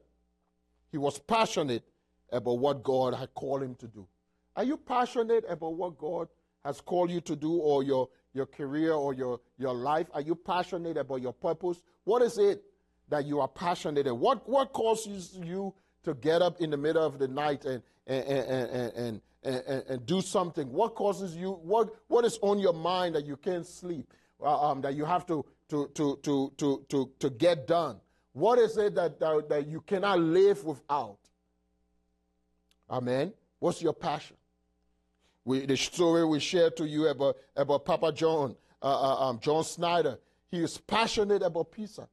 He 0.91 0.98
was 0.98 1.19
passionate 1.19 1.83
about 2.31 2.59
what 2.59 2.83
God 2.83 3.13
had 3.13 3.33
called 3.33 3.63
him 3.63 3.75
to 3.75 3.88
do. 3.88 4.07
Are 4.55 4.63
you 4.63 4.75
passionate 4.75 5.45
about 5.48 5.75
what 5.75 5.98
God 5.98 6.27
has 6.65 6.81
called 6.81 7.12
you 7.12 7.21
to 7.21 7.36
do 7.36 7.53
or 7.53 7.83
your, 7.83 8.09
your 8.33 8.45
career 8.45 8.93
or 8.93 9.13
your, 9.13 9.39
your 9.57 9.74
life? 9.74 10.07
Are 10.13 10.21
you 10.21 10.36
passionate 10.36 10.98
about 10.98 11.21
your 11.21 11.33
purpose? 11.33 11.81
What 12.03 12.21
is 12.21 12.38
it 12.38 12.63
that 13.07 13.25
you 13.25 13.39
are 13.39 13.48
passionate 13.48 14.07
about? 14.07 14.17
What, 14.17 14.50
what 14.50 14.74
causes 14.74 15.38
you 15.41 15.74
to 16.03 16.13
get 16.15 16.41
up 16.41 16.61
in 16.61 16.69
the 16.69 16.77
middle 16.77 17.03
of 17.03 17.19
the 17.19 17.27
night 17.27 17.65
and, 17.65 17.81
and, 18.07 18.23
and, 18.27 19.21
and, 19.43 19.83
and, 19.87 20.05
do 20.05 20.21
something? 20.21 20.71
What 20.71 20.95
causes 20.95 21.35
you, 21.35 21.51
what, 21.51 21.89
what 22.07 22.25
is 22.25 22.39
on 22.41 22.59
your 22.59 22.73
mind 22.73 23.15
that 23.15 23.25
you 23.25 23.37
can't 23.37 23.65
sleep, 23.65 24.11
uh, 24.41 24.69
um, 24.69 24.81
that 24.81 24.95
you 24.95 25.05
have 25.05 25.25
to, 25.27 25.45
to, 25.69 25.89
to, 25.95 26.19
to, 26.23 26.53
to, 26.57 26.85
to, 26.89 27.11
to 27.19 27.29
get 27.29 27.67
done? 27.67 27.97
What 28.33 28.59
is 28.59 28.77
it 28.77 28.95
that, 28.95 29.19
that, 29.19 29.49
that 29.49 29.67
you 29.67 29.81
cannot 29.81 30.19
live 30.19 30.63
without? 30.63 31.17
Amen. 32.89 33.33
What's 33.59 33.81
your 33.81 33.93
passion? 33.93 34.37
We, 35.45 35.65
the 35.65 35.77
story 35.77 36.25
we 36.25 36.39
shared 36.39 36.77
to 36.77 36.87
you 36.87 37.07
about, 37.07 37.37
about 37.55 37.85
Papa 37.85 38.11
John, 38.11 38.55
uh, 38.81 38.85
uh, 38.85 39.29
um, 39.29 39.39
John 39.39 39.63
Snyder, 39.63 40.19
he 40.49 40.63
is 40.63 40.77
passionate 40.77 41.43
about 41.43 41.71
pizza, 41.71 42.07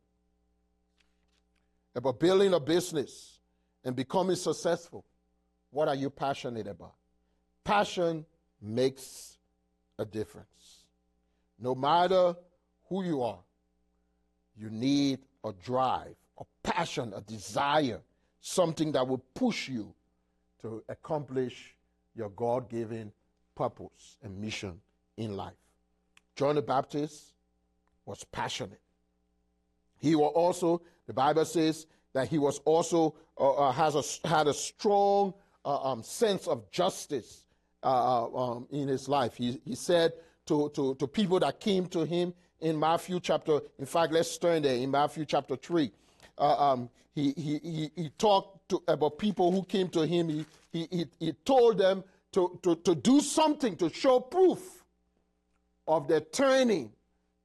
about 1.95 2.21
building 2.21 2.55
a 2.55 2.61
business 2.61 3.36
and 3.87 3.95
becoming 3.95 4.35
successful. 4.35 5.05
What 5.71 5.87
are 5.87 5.95
you 5.95 6.11
passionate 6.11 6.67
about? 6.67 6.95
Passion 7.63 8.27
makes 8.61 9.39
a 9.97 10.05
difference. 10.05 10.81
No 11.59 11.75
matter 11.75 12.35
who 12.89 13.05
you 13.05 13.23
are, 13.23 13.39
you 14.59 14.71
need 14.71 15.21
a 15.45 15.53
drive, 15.53 16.17
a 16.39 16.45
passion, 16.65 17.13
a 17.15 17.21
desire, 17.21 18.01
something 18.41 18.91
that 18.93 19.07
will 19.07 19.23
push 19.35 19.69
you 19.69 19.95
to 20.63 20.83
accomplish 20.89 21.77
your 22.17 22.31
God 22.31 22.69
given 22.69 23.13
purpose 23.55 24.17
and 24.23 24.37
mission 24.41 24.81
in 25.17 25.37
life. 25.37 25.55
John 26.35 26.57
the 26.57 26.63
Baptist 26.63 27.35
was 28.05 28.25
passionate. 28.25 28.81
He 30.01 30.17
was 30.17 30.33
also, 30.35 30.83
the 31.07 31.13
Bible 31.13 31.45
says 31.45 31.87
that 32.17 32.29
he 32.29 32.39
was 32.39 32.61
also, 32.65 33.15
uh, 33.39 33.51
uh, 33.51 33.73
has 33.73 33.95
a, 33.95 34.27
had 34.27 34.47
a 34.47 34.55
strong 34.55 35.35
uh, 35.67 35.93
um, 35.93 36.03
sense 36.03 36.47
of 36.47 36.71
justice 36.71 37.45
uh, 37.83 38.25
um, 38.25 38.67
in 38.71 38.89
his 38.89 39.07
life. 39.07 39.35
He, 39.37 39.61
he 39.67 39.75
said 39.75 40.15
to, 40.47 40.71
to, 40.71 40.95
to 40.95 41.07
people 41.07 41.39
that 41.41 41.61
came 41.61 41.85
to 41.89 42.07
him 42.07 42.33
in 42.63 42.81
Matthew 42.81 43.21
chapter, 43.21 43.61
in 43.79 43.85
fact, 43.85 44.15
let's 44.15 44.39
turn 44.39 44.63
there 44.63 44.77
in 44.77 44.91
Matthew 44.91 45.27
chapter 45.27 45.57
3. 45.57 45.93
Uh, 46.39 46.73
um, 46.73 46.89
he, 47.15 47.35
he, 47.37 47.61
he, 47.63 47.91
he 47.95 48.09
talked 48.17 48.67
to, 48.71 48.83
about 48.89 49.19
people 49.19 49.53
who 49.53 49.63
came 49.63 49.91
to 49.91 50.07
him. 50.07 50.31
He, 50.31 50.47
he, 50.73 50.89
he, 50.91 51.07
he 51.21 51.33
told 51.45 51.77
them 51.77 52.03
to, 52.33 52.59
to, 52.63 52.77
to 52.77 52.95
do 52.95 53.21
something 53.21 53.77
to 53.77 53.93
show 53.93 54.21
proof 54.21 54.83
of 55.87 56.09
their 56.09 56.21
turning 56.21 56.93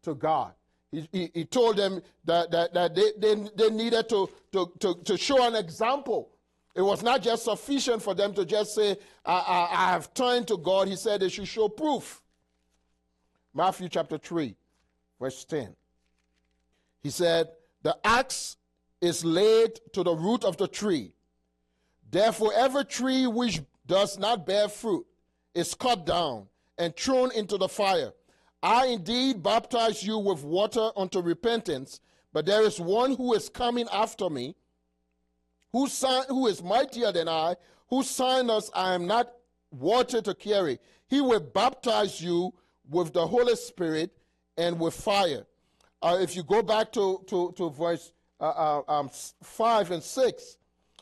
to 0.04 0.16
God. 0.16 0.54
He, 0.92 1.08
he, 1.12 1.32
he 1.34 1.46
told 1.46 1.78
them 1.78 2.02
that, 2.26 2.52
that, 2.52 2.74
that 2.74 2.96
they, 2.96 3.12
they, 3.18 3.36
they 3.56 3.70
needed 3.70 4.10
to, 4.10 4.30
to, 4.52 4.72
to, 4.80 4.96
to 5.06 5.18
show 5.18 5.46
an 5.48 5.56
example. 5.56 6.30
It 6.76 6.82
was 6.82 7.04
not 7.04 7.22
just 7.22 7.46
sufficient 7.46 8.02
for 8.02 8.14
them 8.14 8.34
to 8.34 8.46
just 8.46 8.76
say, 8.76 8.98
I, 9.26 9.34
I, 9.34 9.70
I 9.72 9.92
have 9.92 10.14
turned 10.14 10.48
to 10.50 10.58
God. 10.58 10.88
He 10.88 10.96
said 10.96 11.22
they 11.22 11.30
should 11.30 11.48
show 11.48 11.70
proof. 11.70 12.22
Matthew 13.54 13.90
chapter 13.90 14.18
3, 14.18 14.56
verse 15.20 15.44
10. 15.46 15.76
He 17.04 17.10
said, 17.10 17.50
The 17.84 17.98
axe 18.04 18.58
is 19.02 19.26
laid 19.26 19.80
to 19.94 20.04
the 20.04 20.16
root 20.16 20.44
of 20.44 20.58
the 20.58 20.68
tree. 20.68 21.16
Therefore, 22.10 22.52
every 22.56 22.86
tree 22.86 23.28
which 23.28 23.62
does 23.88 24.18
not 24.18 24.46
bear 24.46 24.70
fruit 24.70 25.06
is 25.54 25.74
cut 25.74 26.06
down 26.06 26.48
and 26.78 26.96
thrown 26.96 27.32
into 27.32 27.58
the 27.58 27.68
fire. 27.68 28.14
I 28.64 28.88
indeed 28.88 29.42
baptize 29.42 30.04
you 30.04 30.18
with 30.20 30.44
water 30.44 30.92
unto 30.96 31.20
repentance, 31.20 32.00
but 32.32 32.46
there 32.46 32.62
is 32.64 32.80
one 32.80 33.16
who 33.16 33.34
is 33.34 33.50
coming 33.50 33.88
after 33.92 34.30
me, 34.30 34.56
whose 35.72 35.94
sign, 35.94 36.24
who 36.28 36.48
is 36.48 36.62
mightier 36.62 37.12
than 37.12 37.28
I, 37.28 37.56
whose 37.90 38.10
sandals 38.10 38.70
I 38.74 38.94
am 38.94 39.08
not 39.08 39.32
worthy 39.72 40.22
to 40.22 40.34
carry. 40.36 40.80
He 41.08 41.22
will 41.22 41.40
baptize 41.40 42.22
you 42.22 42.54
with 42.90 43.14
the 43.14 43.26
Holy 43.26 43.56
Spirit 43.56 44.12
and 44.58 44.80
with 44.80 44.94
fire. 44.94 45.46
Uh, 46.02 46.18
if 46.20 46.36
you 46.36 46.44
go 46.44 46.62
back 46.62 46.92
to, 46.94 47.24
to, 47.28 47.54
to 47.58 47.70
verse 47.70 48.12
uh, 48.40 48.44
uh, 48.50 48.82
um, 48.88 49.10
5 49.44 49.92
and 49.92 50.04
6, 50.04 50.58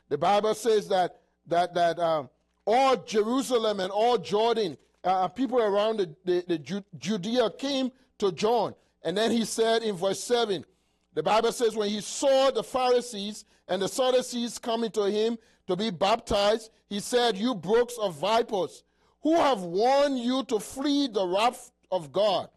the 0.09 0.17
Bible 0.17 0.53
says 0.53 0.87
that, 0.89 1.19
that, 1.47 1.73
that 1.73 1.99
um, 1.99 2.29
all 2.65 2.97
Jerusalem 2.97 3.79
and 3.79 3.91
all 3.91 4.17
Jordan, 4.17 4.77
uh, 5.03 5.27
people 5.27 5.59
around 5.59 5.97
the, 5.97 6.15
the, 6.25 6.43
the 6.47 6.83
Judea 6.97 7.51
came 7.51 7.91
to 8.17 8.31
John. 8.31 8.75
And 9.03 9.17
then 9.17 9.31
he 9.31 9.45
said 9.45 9.83
in 9.83 9.95
verse 9.95 10.21
7, 10.23 10.65
the 11.13 11.23
Bible 11.23 11.51
says, 11.51 11.75
when 11.75 11.89
he 11.89 12.01
saw 12.01 12.51
the 12.51 12.63
Pharisees 12.63 13.45
and 13.67 13.81
the 13.81 13.87
Sadducees 13.87 14.57
coming 14.57 14.91
to 14.91 15.03
him 15.05 15.37
to 15.67 15.75
be 15.75 15.89
baptized, 15.89 16.71
he 16.87 16.99
said, 16.99 17.37
You 17.37 17.55
brooks 17.55 17.97
of 17.99 18.15
vipers, 18.15 18.83
who 19.21 19.35
have 19.35 19.61
warned 19.61 20.19
you 20.19 20.43
to 20.45 20.59
flee 20.59 21.07
the 21.07 21.25
wrath 21.25 21.71
of 21.91 22.11
God? 22.11 22.49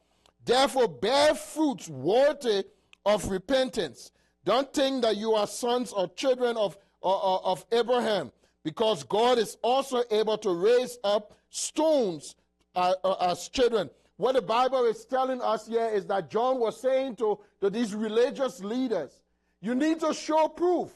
Therefore, 0.45 0.89
bear 0.89 1.35
fruits 1.35 1.89
worthy 1.89 2.65
of 3.05 3.29
repentance. 3.29 4.11
Don't 4.45 4.73
think 4.73 5.03
that 5.03 5.17
you 5.17 5.35
are 5.35 5.47
sons 5.47 5.93
or 5.93 6.09
children 6.09 6.57
of, 6.57 6.77
of 7.03 7.65
Abraham, 7.71 8.33
because 8.65 9.05
God 9.05 9.39
is 9.39 9.57
also 9.63 10.03
able 10.11 10.39
to 10.39 10.53
raise 10.53 10.99
up 11.05 11.37
stones 11.53 12.35
uh, 12.75 12.95
uh, 13.05 13.31
as 13.31 13.49
children. 13.49 13.89
What 14.17 14.35
the 14.35 14.43
Bible 14.43 14.87
is 14.87 15.05
telling 15.05 15.41
us 15.41 15.69
here 15.69 15.87
is 15.87 16.07
that 16.07 16.31
John 16.31 16.59
was 16.59 16.81
saying 16.81 17.17
to, 17.17 17.39
to 17.61 17.71
these 17.71 17.95
religious 17.95 18.61
leaders, 18.61 19.21
you 19.61 19.75
need 19.75 20.01
to 20.01 20.13
show 20.15 20.49
proof. 20.49 20.91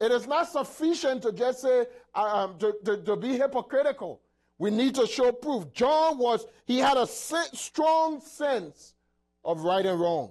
It 0.00 0.10
is 0.10 0.26
not 0.26 0.48
sufficient 0.48 1.22
to 1.22 1.32
just 1.32 1.60
say, 1.60 1.86
uh, 2.14 2.20
um, 2.22 2.58
to, 2.58 2.74
to, 2.84 2.96
to 3.02 3.16
be 3.16 3.36
hypocritical. 3.36 4.20
We 4.58 4.70
need 4.70 4.94
to 4.94 5.06
show 5.06 5.30
proof. 5.30 5.72
John 5.72 6.18
was, 6.18 6.46
he 6.64 6.78
had 6.78 6.96
a 6.96 7.06
strong 7.06 8.20
sense 8.20 8.94
of 9.44 9.60
right 9.60 9.84
and 9.84 10.00
wrong. 10.00 10.30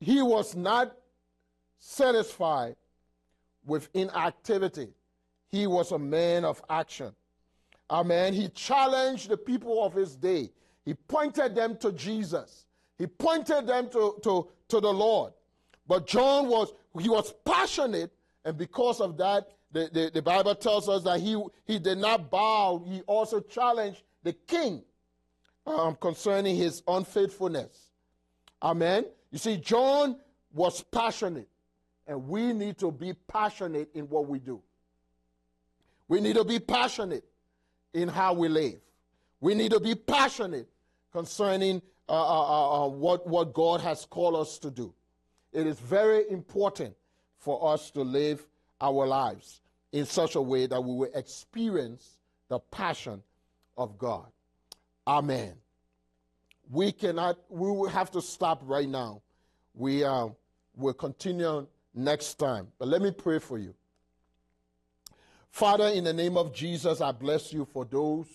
He 0.00 0.20
was 0.20 0.54
not 0.54 0.94
satisfied 1.78 2.76
with 3.64 3.88
inactivity. 3.94 4.88
He 5.50 5.66
was 5.66 5.92
a 5.92 5.98
man 5.98 6.44
of 6.44 6.62
action. 6.68 7.14
Amen. 7.90 8.34
He 8.34 8.48
challenged 8.48 9.28
the 9.28 9.36
people 9.36 9.84
of 9.84 9.94
his 9.94 10.16
day. 10.16 10.50
He 10.84 10.94
pointed 10.94 11.54
them 11.54 11.76
to 11.78 11.92
Jesus. 11.92 12.66
He 12.98 13.06
pointed 13.06 13.66
them 13.66 13.88
to, 13.90 14.16
to, 14.22 14.48
to 14.68 14.80
the 14.80 14.92
Lord. 14.92 15.32
But 15.86 16.06
John 16.06 16.48
was, 16.48 16.72
he 17.00 17.08
was 17.08 17.32
passionate, 17.44 18.12
and 18.44 18.56
because 18.56 19.00
of 19.00 19.16
that, 19.18 19.48
the, 19.72 19.90
the, 19.92 20.10
the, 20.14 20.22
Bible 20.22 20.54
tells 20.54 20.88
us 20.88 21.02
that 21.04 21.20
he, 21.20 21.40
he 21.64 21.78
did 21.78 21.98
not 21.98 22.30
bow. 22.30 22.82
He 22.86 23.02
also 23.02 23.40
challenged 23.40 24.02
the 24.22 24.32
king 24.32 24.82
um, 25.66 25.96
concerning 26.00 26.56
his 26.56 26.82
unfaithfulness. 26.88 27.90
Amen. 28.62 29.04
You 29.30 29.38
see, 29.38 29.56
John 29.58 30.16
was 30.52 30.82
passionate, 30.82 31.48
and 32.06 32.26
we 32.28 32.52
need 32.52 32.78
to 32.78 32.90
be 32.90 33.12
passionate 33.12 33.90
in 33.94 34.08
what 34.08 34.28
we 34.28 34.38
do. 34.38 34.62
We 36.08 36.20
need 36.20 36.36
to 36.36 36.44
be 36.44 36.58
passionate 36.58 37.24
in 37.92 38.08
how 38.08 38.34
we 38.34 38.48
live. 38.48 38.78
We 39.40 39.54
need 39.54 39.72
to 39.72 39.80
be 39.80 39.94
passionate 39.94 40.68
concerning 41.12 41.82
uh, 42.08 42.12
uh, 42.12 42.84
uh, 42.84 42.84
uh 42.84 42.88
what, 42.88 43.26
what 43.26 43.52
God 43.52 43.80
has 43.80 44.04
called 44.04 44.36
us 44.36 44.58
to 44.58 44.70
do. 44.70 44.94
It 45.52 45.66
is 45.66 45.78
very 45.80 46.28
important 46.30 46.94
for 47.38 47.72
us 47.72 47.90
to 47.92 48.02
live 48.02 48.46
our 48.80 49.06
lives 49.06 49.60
in 49.92 50.04
such 50.04 50.34
a 50.34 50.42
way 50.42 50.66
that 50.66 50.80
we 50.80 50.94
will 50.94 51.10
experience 51.14 52.18
the 52.48 52.58
passion 52.58 53.22
of 53.76 53.98
God. 53.98 54.26
Amen. 55.06 55.54
we 56.70 56.92
cannot, 56.92 57.38
we 57.48 57.70
will 57.70 57.88
have 57.88 58.10
to 58.12 58.20
stop 58.20 58.60
right 58.64 58.88
now. 58.88 59.22
We 59.74 60.04
uh, 60.04 60.28
will 60.74 60.94
continue 60.94 61.66
next 61.94 62.34
time. 62.34 62.68
But 62.78 62.88
let 62.88 63.02
me 63.02 63.10
pray 63.10 63.38
for 63.38 63.58
you. 63.58 63.74
Father, 65.56 65.86
in 65.86 66.04
the 66.04 66.12
name 66.12 66.36
of 66.36 66.52
Jesus, 66.52 67.00
I 67.00 67.12
bless 67.12 67.50
you 67.50 67.64
for 67.64 67.86
those 67.86 68.26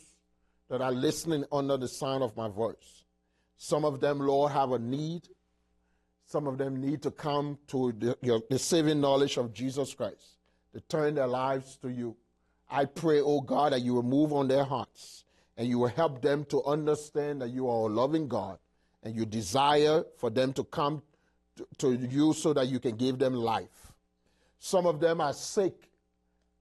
that 0.70 0.82
are 0.82 0.92
listening 0.92 1.46
under 1.52 1.78
the 1.78 1.88
sound 1.88 2.24
of 2.24 2.36
my 2.36 2.48
voice. 2.50 3.04
Some 3.58 3.86
of 3.86 4.00
them, 4.00 4.18
Lord, 4.18 4.52
have 4.54 4.72
a 4.72 4.80
need. 4.80 5.30
Some 6.26 6.48
of 6.48 6.58
them 6.58 6.82
need 6.82 7.04
to 7.04 7.12
come 7.12 7.60
to 7.68 7.92
the, 7.92 8.18
your, 8.24 8.42
the 8.50 8.58
saving 8.58 9.02
knowledge 9.02 9.38
of 9.38 9.54
Jesus 9.54 9.94
Christ, 9.94 10.40
to 10.74 10.82
turn 10.82 11.14
their 11.14 11.28
lives 11.28 11.78
to 11.84 11.90
you. 11.90 12.16
I 12.72 12.86
pray, 12.86 13.22
oh 13.22 13.42
God, 13.42 13.74
that 13.74 13.82
you 13.82 13.94
will 13.94 14.02
move 14.02 14.34
on 14.34 14.48
their 14.48 14.64
hearts 14.64 15.24
and 15.58 15.68
you 15.68 15.78
will 15.78 15.90
help 15.90 16.24
them 16.24 16.44
to 16.46 16.64
understand 16.64 17.44
that 17.44 17.52
you 17.52 17.70
are 17.70 17.88
a 17.88 17.94
loving 17.94 18.28
God 18.28 18.58
and 19.04 19.16
you 19.16 19.28
desire 19.28 20.06
for 20.18 20.32
them 20.32 20.54
to 20.54 20.64
come 20.64 21.04
to, 21.58 21.68
to 21.78 22.08
you 22.08 22.34
so 22.34 22.52
that 22.54 22.68
you 22.68 22.80
can 22.80 22.96
give 22.96 23.20
them 23.20 23.36
life. 23.36 23.94
Some 24.58 24.88
of 24.88 25.00
them 25.00 25.22
are 25.22 25.34
sick 25.34 25.91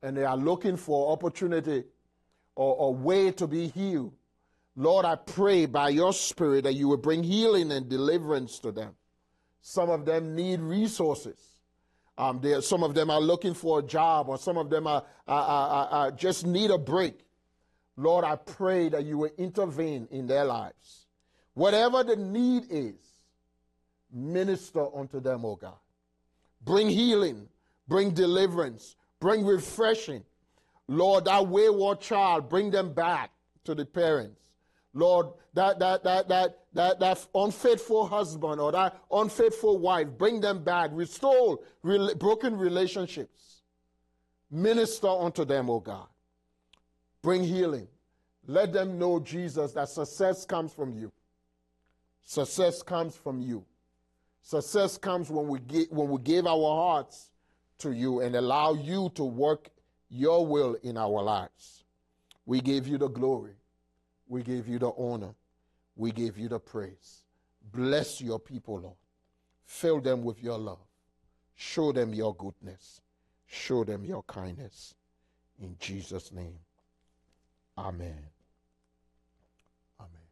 and 0.02 0.16
they 0.16 0.24
are 0.24 0.36
looking 0.36 0.76
for 0.76 1.12
opportunity 1.12 1.84
or 2.54 2.88
a 2.88 2.90
way 2.90 3.32
to 3.32 3.46
be 3.46 3.68
healed. 3.68 4.14
Lord, 4.76 5.04
I 5.04 5.16
pray 5.16 5.66
by 5.66 5.90
your 5.90 6.12
Spirit 6.12 6.64
that 6.64 6.74
you 6.74 6.88
will 6.88 6.96
bring 6.96 7.22
healing 7.22 7.72
and 7.72 7.88
deliverance 7.88 8.58
to 8.60 8.72
them. 8.72 8.94
Some 9.60 9.90
of 9.90 10.04
them 10.04 10.34
need 10.34 10.60
resources. 10.60 11.38
Um, 12.16 12.42
some 12.60 12.82
of 12.82 12.94
them 12.94 13.10
are 13.10 13.20
looking 13.20 13.54
for 13.54 13.78
a 13.78 13.82
job, 13.82 14.28
or 14.28 14.36
some 14.36 14.58
of 14.58 14.68
them 14.68 14.86
are, 14.86 15.04
are, 15.26 15.46
are, 15.46 15.88
are 15.88 16.10
just 16.10 16.46
need 16.46 16.70
a 16.70 16.78
break. 16.78 17.18
Lord, 17.96 18.24
I 18.24 18.36
pray 18.36 18.88
that 18.90 19.04
you 19.04 19.18
will 19.18 19.30
intervene 19.38 20.06
in 20.10 20.26
their 20.26 20.44
lives. 20.44 21.06
Whatever 21.54 22.04
the 22.04 22.16
need 22.16 22.64
is, 22.70 23.00
minister 24.12 24.86
unto 24.94 25.20
them, 25.20 25.44
O 25.44 25.56
God. 25.56 25.78
Bring 26.62 26.88
healing, 26.88 27.48
bring 27.88 28.10
deliverance, 28.10 28.96
bring 29.20 29.44
refreshing. 29.44 30.24
Lord, 30.88 31.26
that 31.26 31.46
wayward 31.46 32.00
child, 32.00 32.48
bring 32.48 32.70
them 32.70 32.92
back 32.92 33.30
to 33.64 33.74
the 33.74 33.85
parents. 33.85 34.40
Lord, 34.92 35.28
that 35.54 35.78
that 35.78 36.02
that 36.02 36.28
that 36.28 36.59
that 36.72 36.98
that 36.98 37.26
unfaithful 37.35 38.06
husband 38.06 38.61
or 38.61 38.72
that 38.72 39.00
unfaithful 39.11 39.78
wife, 39.78 40.09
bring 40.18 40.40
them 40.40 40.64
back, 40.64 40.90
restore 40.92 41.61
re- 41.83 42.14
broken 42.14 42.56
relationships. 42.56 43.62
Minister 44.50 45.06
unto 45.06 45.44
them, 45.44 45.70
O 45.70 45.78
God. 45.78 46.09
Bring 47.22 47.44
healing. 47.44 47.87
Let 48.46 48.72
them 48.72 48.98
know, 48.98 49.20
Jesus, 49.20 49.72
that 49.72 49.88
success 49.88 50.44
comes 50.44 50.72
from 50.72 50.92
you. 50.92 51.12
Success 52.24 52.83
comes 52.83 53.14
from 53.14 53.40
you. 53.40 53.64
Success 54.42 54.98
comes 54.98 55.30
when 55.30 55.46
we, 55.46 55.61
get, 55.61 55.92
when 55.92 56.09
we 56.09 56.20
give 56.20 56.46
our 56.46 56.74
hearts 56.74 57.30
to 57.80 57.92
you 57.92 58.20
and 58.20 58.34
allow 58.36 58.74
you 58.74 59.10
to 59.14 59.24
work 59.24 59.70
your 60.08 60.46
will 60.46 60.76
in 60.82 60.96
our 60.96 61.22
lives. 61.22 61.84
We 62.46 62.60
give 62.60 62.86
you 62.86 62.98
the 62.98 63.08
glory. 63.08 63.54
We 64.28 64.42
give 64.42 64.68
you 64.68 64.78
the 64.78 64.90
honor. 64.96 65.34
We 65.96 66.10
give 66.12 66.38
you 66.38 66.48
the 66.48 66.58
praise. 66.58 67.24
Bless 67.72 68.20
your 68.20 68.38
people, 68.38 68.80
Lord. 68.80 68.96
Fill 69.66 70.00
them 70.00 70.24
with 70.24 70.42
your 70.42 70.58
love. 70.58 70.78
Show 71.54 71.92
them 71.92 72.14
your 72.14 72.34
goodness. 72.34 73.00
Show 73.46 73.84
them 73.84 74.04
your 74.04 74.22
kindness. 74.24 74.94
In 75.60 75.76
Jesus' 75.78 76.32
name. 76.32 76.58
Amen. 77.76 78.18
Amen. 80.00 80.28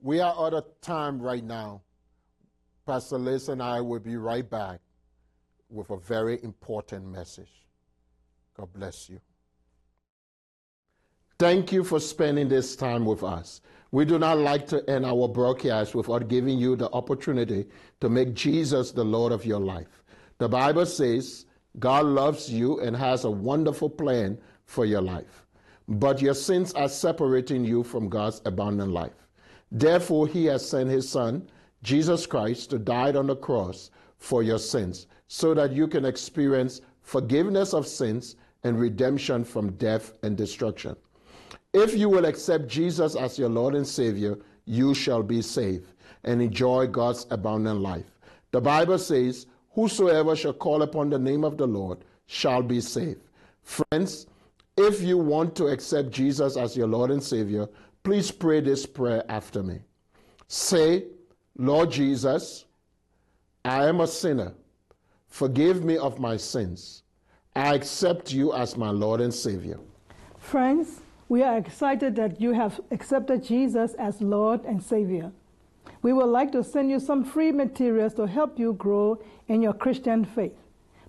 We 0.00 0.20
are 0.20 0.46
at 0.46 0.54
a 0.54 0.64
time 0.80 1.20
right 1.20 1.44
now. 1.44 1.82
Pastor 2.86 3.18
Liz 3.18 3.48
and 3.48 3.62
I 3.62 3.80
will 3.80 4.00
be 4.00 4.16
right 4.16 4.48
back 4.48 4.80
with 5.68 5.90
a 5.90 5.96
very 5.96 6.42
important 6.42 7.06
message. 7.06 7.66
God 8.56 8.72
bless 8.72 9.08
you. 9.08 9.20
Thank 11.38 11.72
you 11.72 11.82
for 11.82 11.98
spending 12.00 12.48
this 12.48 12.76
time 12.76 13.04
with 13.04 13.22
us. 13.22 13.60
We 13.90 14.04
do 14.04 14.18
not 14.18 14.38
like 14.38 14.66
to 14.68 14.88
end 14.88 15.04
our 15.04 15.28
broadcast 15.28 15.94
without 15.94 16.28
giving 16.28 16.58
you 16.58 16.76
the 16.76 16.90
opportunity 16.92 17.66
to 18.00 18.08
make 18.08 18.34
Jesus 18.34 18.90
the 18.90 19.04
Lord 19.04 19.32
of 19.32 19.44
your 19.44 19.60
life. 19.60 20.02
The 20.38 20.48
Bible 20.48 20.86
says, 20.86 21.46
God 21.78 22.06
loves 22.06 22.50
you 22.50 22.80
and 22.80 22.96
has 22.96 23.24
a 23.24 23.30
wonderful 23.30 23.90
plan 23.90 24.38
for 24.64 24.84
your 24.84 25.02
life. 25.02 25.46
But 25.88 26.22
your 26.22 26.34
sins 26.34 26.72
are 26.74 26.88
separating 26.88 27.64
you 27.64 27.82
from 27.82 28.08
God's 28.08 28.40
abundant 28.44 28.92
life. 28.92 29.28
Therefore, 29.70 30.26
He 30.26 30.46
has 30.46 30.68
sent 30.68 30.90
His 30.90 31.08
Son, 31.08 31.48
Jesus 31.82 32.26
Christ, 32.26 32.70
to 32.70 32.78
die 32.78 33.12
on 33.12 33.26
the 33.26 33.36
cross 33.36 33.90
for 34.18 34.42
your 34.42 34.58
sins, 34.58 35.06
so 35.28 35.54
that 35.54 35.72
you 35.72 35.88
can 35.88 36.04
experience 36.04 36.80
forgiveness 37.00 37.74
of 37.74 37.86
sins 37.86 38.36
and 38.64 38.78
redemption 38.78 39.44
from 39.44 39.72
death 39.72 40.12
and 40.22 40.36
destruction. 40.36 40.96
If 41.72 41.96
you 41.96 42.08
will 42.08 42.26
accept 42.26 42.68
Jesus 42.68 43.16
as 43.16 43.38
your 43.38 43.48
Lord 43.48 43.74
and 43.74 43.86
Savior, 43.86 44.38
you 44.64 44.94
shall 44.94 45.22
be 45.22 45.42
saved 45.42 45.92
and 46.24 46.40
enjoy 46.40 46.86
God's 46.86 47.26
abundant 47.30 47.80
life. 47.80 48.06
The 48.52 48.60
Bible 48.60 48.98
says, 48.98 49.46
Whosoever 49.70 50.36
shall 50.36 50.52
call 50.52 50.82
upon 50.82 51.08
the 51.08 51.18
name 51.18 51.44
of 51.44 51.56
the 51.56 51.66
Lord 51.66 52.04
shall 52.26 52.62
be 52.62 52.80
saved. 52.80 53.22
Friends, 53.62 54.26
if 54.76 55.00
you 55.02 55.16
want 55.18 55.56
to 55.56 55.68
accept 55.68 56.10
Jesus 56.10 56.56
as 56.56 56.76
your 56.76 56.86
Lord 56.86 57.10
and 57.10 57.22
Savior, 57.22 57.68
please 58.02 58.30
pray 58.30 58.60
this 58.60 58.84
prayer 58.84 59.24
after 59.28 59.62
me. 59.62 59.80
Say, 60.48 61.04
Lord 61.56 61.90
Jesus, 61.90 62.64
I 63.64 63.86
am 63.86 64.00
a 64.00 64.06
sinner. 64.06 64.54
Forgive 65.28 65.84
me 65.84 65.96
of 65.96 66.18
my 66.18 66.36
sins. 66.36 67.02
I 67.54 67.74
accept 67.74 68.32
you 68.32 68.52
as 68.54 68.76
my 68.76 68.90
Lord 68.90 69.20
and 69.20 69.32
Savior. 69.32 69.78
Friends, 70.38 71.00
we 71.28 71.42
are 71.42 71.56
excited 71.58 72.16
that 72.16 72.40
you 72.40 72.52
have 72.52 72.80
accepted 72.90 73.44
Jesus 73.44 73.94
as 73.94 74.20
Lord 74.22 74.64
and 74.64 74.82
Savior. 74.82 75.32
We 76.00 76.12
would 76.12 76.26
like 76.26 76.52
to 76.52 76.64
send 76.64 76.90
you 76.90 76.98
some 76.98 77.24
free 77.24 77.52
materials 77.52 78.14
to 78.14 78.26
help 78.26 78.58
you 78.58 78.72
grow 78.72 79.22
in 79.48 79.62
your 79.62 79.72
Christian 79.74 80.24
faith. 80.24 80.56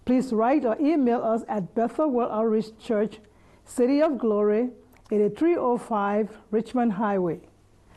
Please 0.06 0.34
write 0.34 0.66
or 0.66 0.78
email 0.80 1.24
us 1.24 1.44
at 1.48 1.74
Bethel 1.74 2.10
World 2.10 2.32
Outreach 2.32 2.78
Church, 2.80 3.20
City 3.66 4.02
of 4.02 4.18
Glory, 4.18 4.70
8305 5.12 6.38
Richmond 6.52 6.94
Highway, 6.94 7.40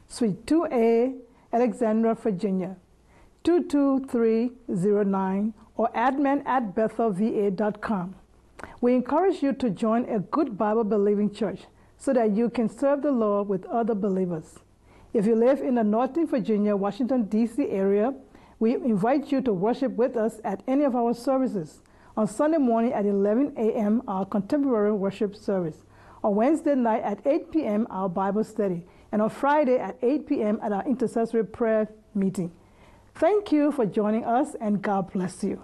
Suite 0.09 0.47
2A, 0.47 1.17
Alexandria, 1.53 2.15
Virginia, 2.15 2.77
22309, 3.45 5.55
or 5.77 5.91
admin 5.95 6.43
at 6.47 6.75
bethelva.com. 6.75 8.15
We 8.81 8.95
encourage 8.95 9.43
you 9.43 9.53
to 9.53 9.71
join 9.71 10.07
a 10.07 10.21
good 10.21 10.57
Bible 10.57 10.85
believing 10.85 11.33
church 11.33 11.67
so 11.97 12.13
that 12.13 12.33
you 12.33 12.51
can 12.51 12.69
serve 12.69 13.03
the 13.03 13.13
Lord 13.13 13.49
with 13.49 13.65
other 13.67 13.95
believers. 13.95 14.59
If 15.13 15.27
you 15.27 15.35
live 15.35 15.61
in 15.61 15.77
the 15.77 15.85
Northern 15.85 16.27
Virginia, 16.27 16.77
Washington, 16.77 17.25
D.C. 17.25 17.71
area, 17.71 18.15
we 18.59 18.75
invite 18.75 19.33
you 19.33 19.41
to 19.43 19.53
worship 19.53 19.93
with 19.93 20.17
us 20.17 20.41
at 20.45 20.63
any 20.67 20.85
of 20.85 20.97
our 20.97 21.15
services. 21.15 21.83
On 22.17 22.27
Sunday 22.27 22.59
morning 22.59 22.93
at 22.93 23.05
11 23.05 23.55
a.m., 23.57 24.03
our 24.09 24.25
contemporary 24.25 24.93
worship 24.93 25.37
service. 25.37 25.85
On 26.25 26.35
Wednesday 26.35 26.75
night 26.75 27.03
at 27.03 27.27
8 27.27 27.53
p.m., 27.53 27.87
our 27.91 28.09
Bible 28.09 28.45
study. 28.45 28.87
And 29.16 29.22
on 29.22 29.31
Friday 29.31 29.79
at 29.79 29.96
8 30.02 30.26
p.m., 30.26 30.61
at 30.62 30.72
our 30.72 30.87
intercessory 30.87 31.46
prayer 31.46 31.88
meeting. 32.14 32.52
Thank 33.14 33.50
you 33.50 33.72
for 33.72 33.87
joining 33.87 34.26
us, 34.26 34.55
and 34.61 34.83
God 34.83 35.11
bless 35.11 35.42
you. 35.42 35.62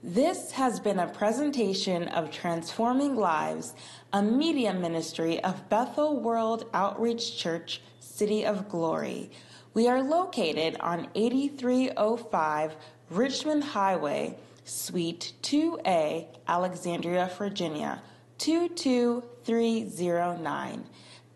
This 0.00 0.52
has 0.52 0.78
been 0.78 1.00
a 1.00 1.08
presentation 1.08 2.06
of 2.06 2.30
Transforming 2.30 3.16
Lives, 3.16 3.74
a 4.12 4.22
media 4.22 4.72
ministry 4.72 5.42
of 5.42 5.68
Bethel 5.68 6.20
World 6.20 6.66
Outreach 6.72 7.36
Church, 7.36 7.80
City 7.98 8.46
of 8.46 8.68
Glory. 8.68 9.32
We 9.74 9.88
are 9.88 10.00
located 10.00 10.76
on 10.78 11.08
8305 11.16 12.76
Richmond 13.10 13.64
Highway, 13.64 14.38
Suite 14.64 15.32
2A, 15.42 16.28
Alexandria, 16.46 17.28
Virginia, 17.36 18.02
22309. 18.38 20.84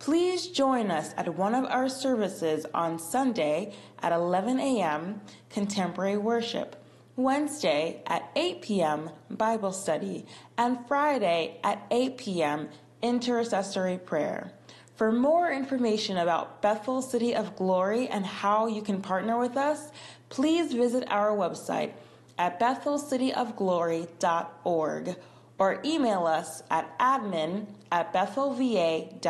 Please 0.02 0.48
join 0.48 0.90
us 0.90 1.14
at 1.16 1.34
one 1.36 1.54
of 1.54 1.64
our 1.66 1.88
services 1.88 2.66
on 2.74 2.98
Sunday 2.98 3.72
at 4.00 4.10
11 4.10 4.58
a.m. 4.58 5.20
Contemporary 5.48 6.16
Worship. 6.16 6.74
Wednesday 7.14 8.02
at 8.08 8.28
8 8.34 8.62
p.m. 8.62 9.10
Bible 9.30 9.70
study, 9.70 10.26
and 10.58 10.76
Friday 10.88 11.60
at 11.62 11.86
8 11.92 12.18
p.m. 12.18 12.68
intercessory 13.00 13.96
prayer. 13.96 14.50
For 14.96 15.12
more 15.12 15.52
information 15.52 16.16
about 16.16 16.62
Bethel 16.62 17.00
City 17.00 17.36
of 17.36 17.54
Glory 17.54 18.08
and 18.08 18.26
how 18.26 18.66
you 18.66 18.82
can 18.82 19.00
partner 19.00 19.38
with 19.38 19.56
us, 19.56 19.92
please 20.30 20.72
visit 20.72 21.06
our 21.12 21.30
website 21.30 21.92
at 22.38 22.58
bethelcityofglory.org 22.58 25.16
or 25.62 25.78
email 25.84 26.26
us 26.26 26.64
at 26.72 26.98
admin 26.98 27.66
at 27.92 28.12
bethelva.com. 28.12 29.22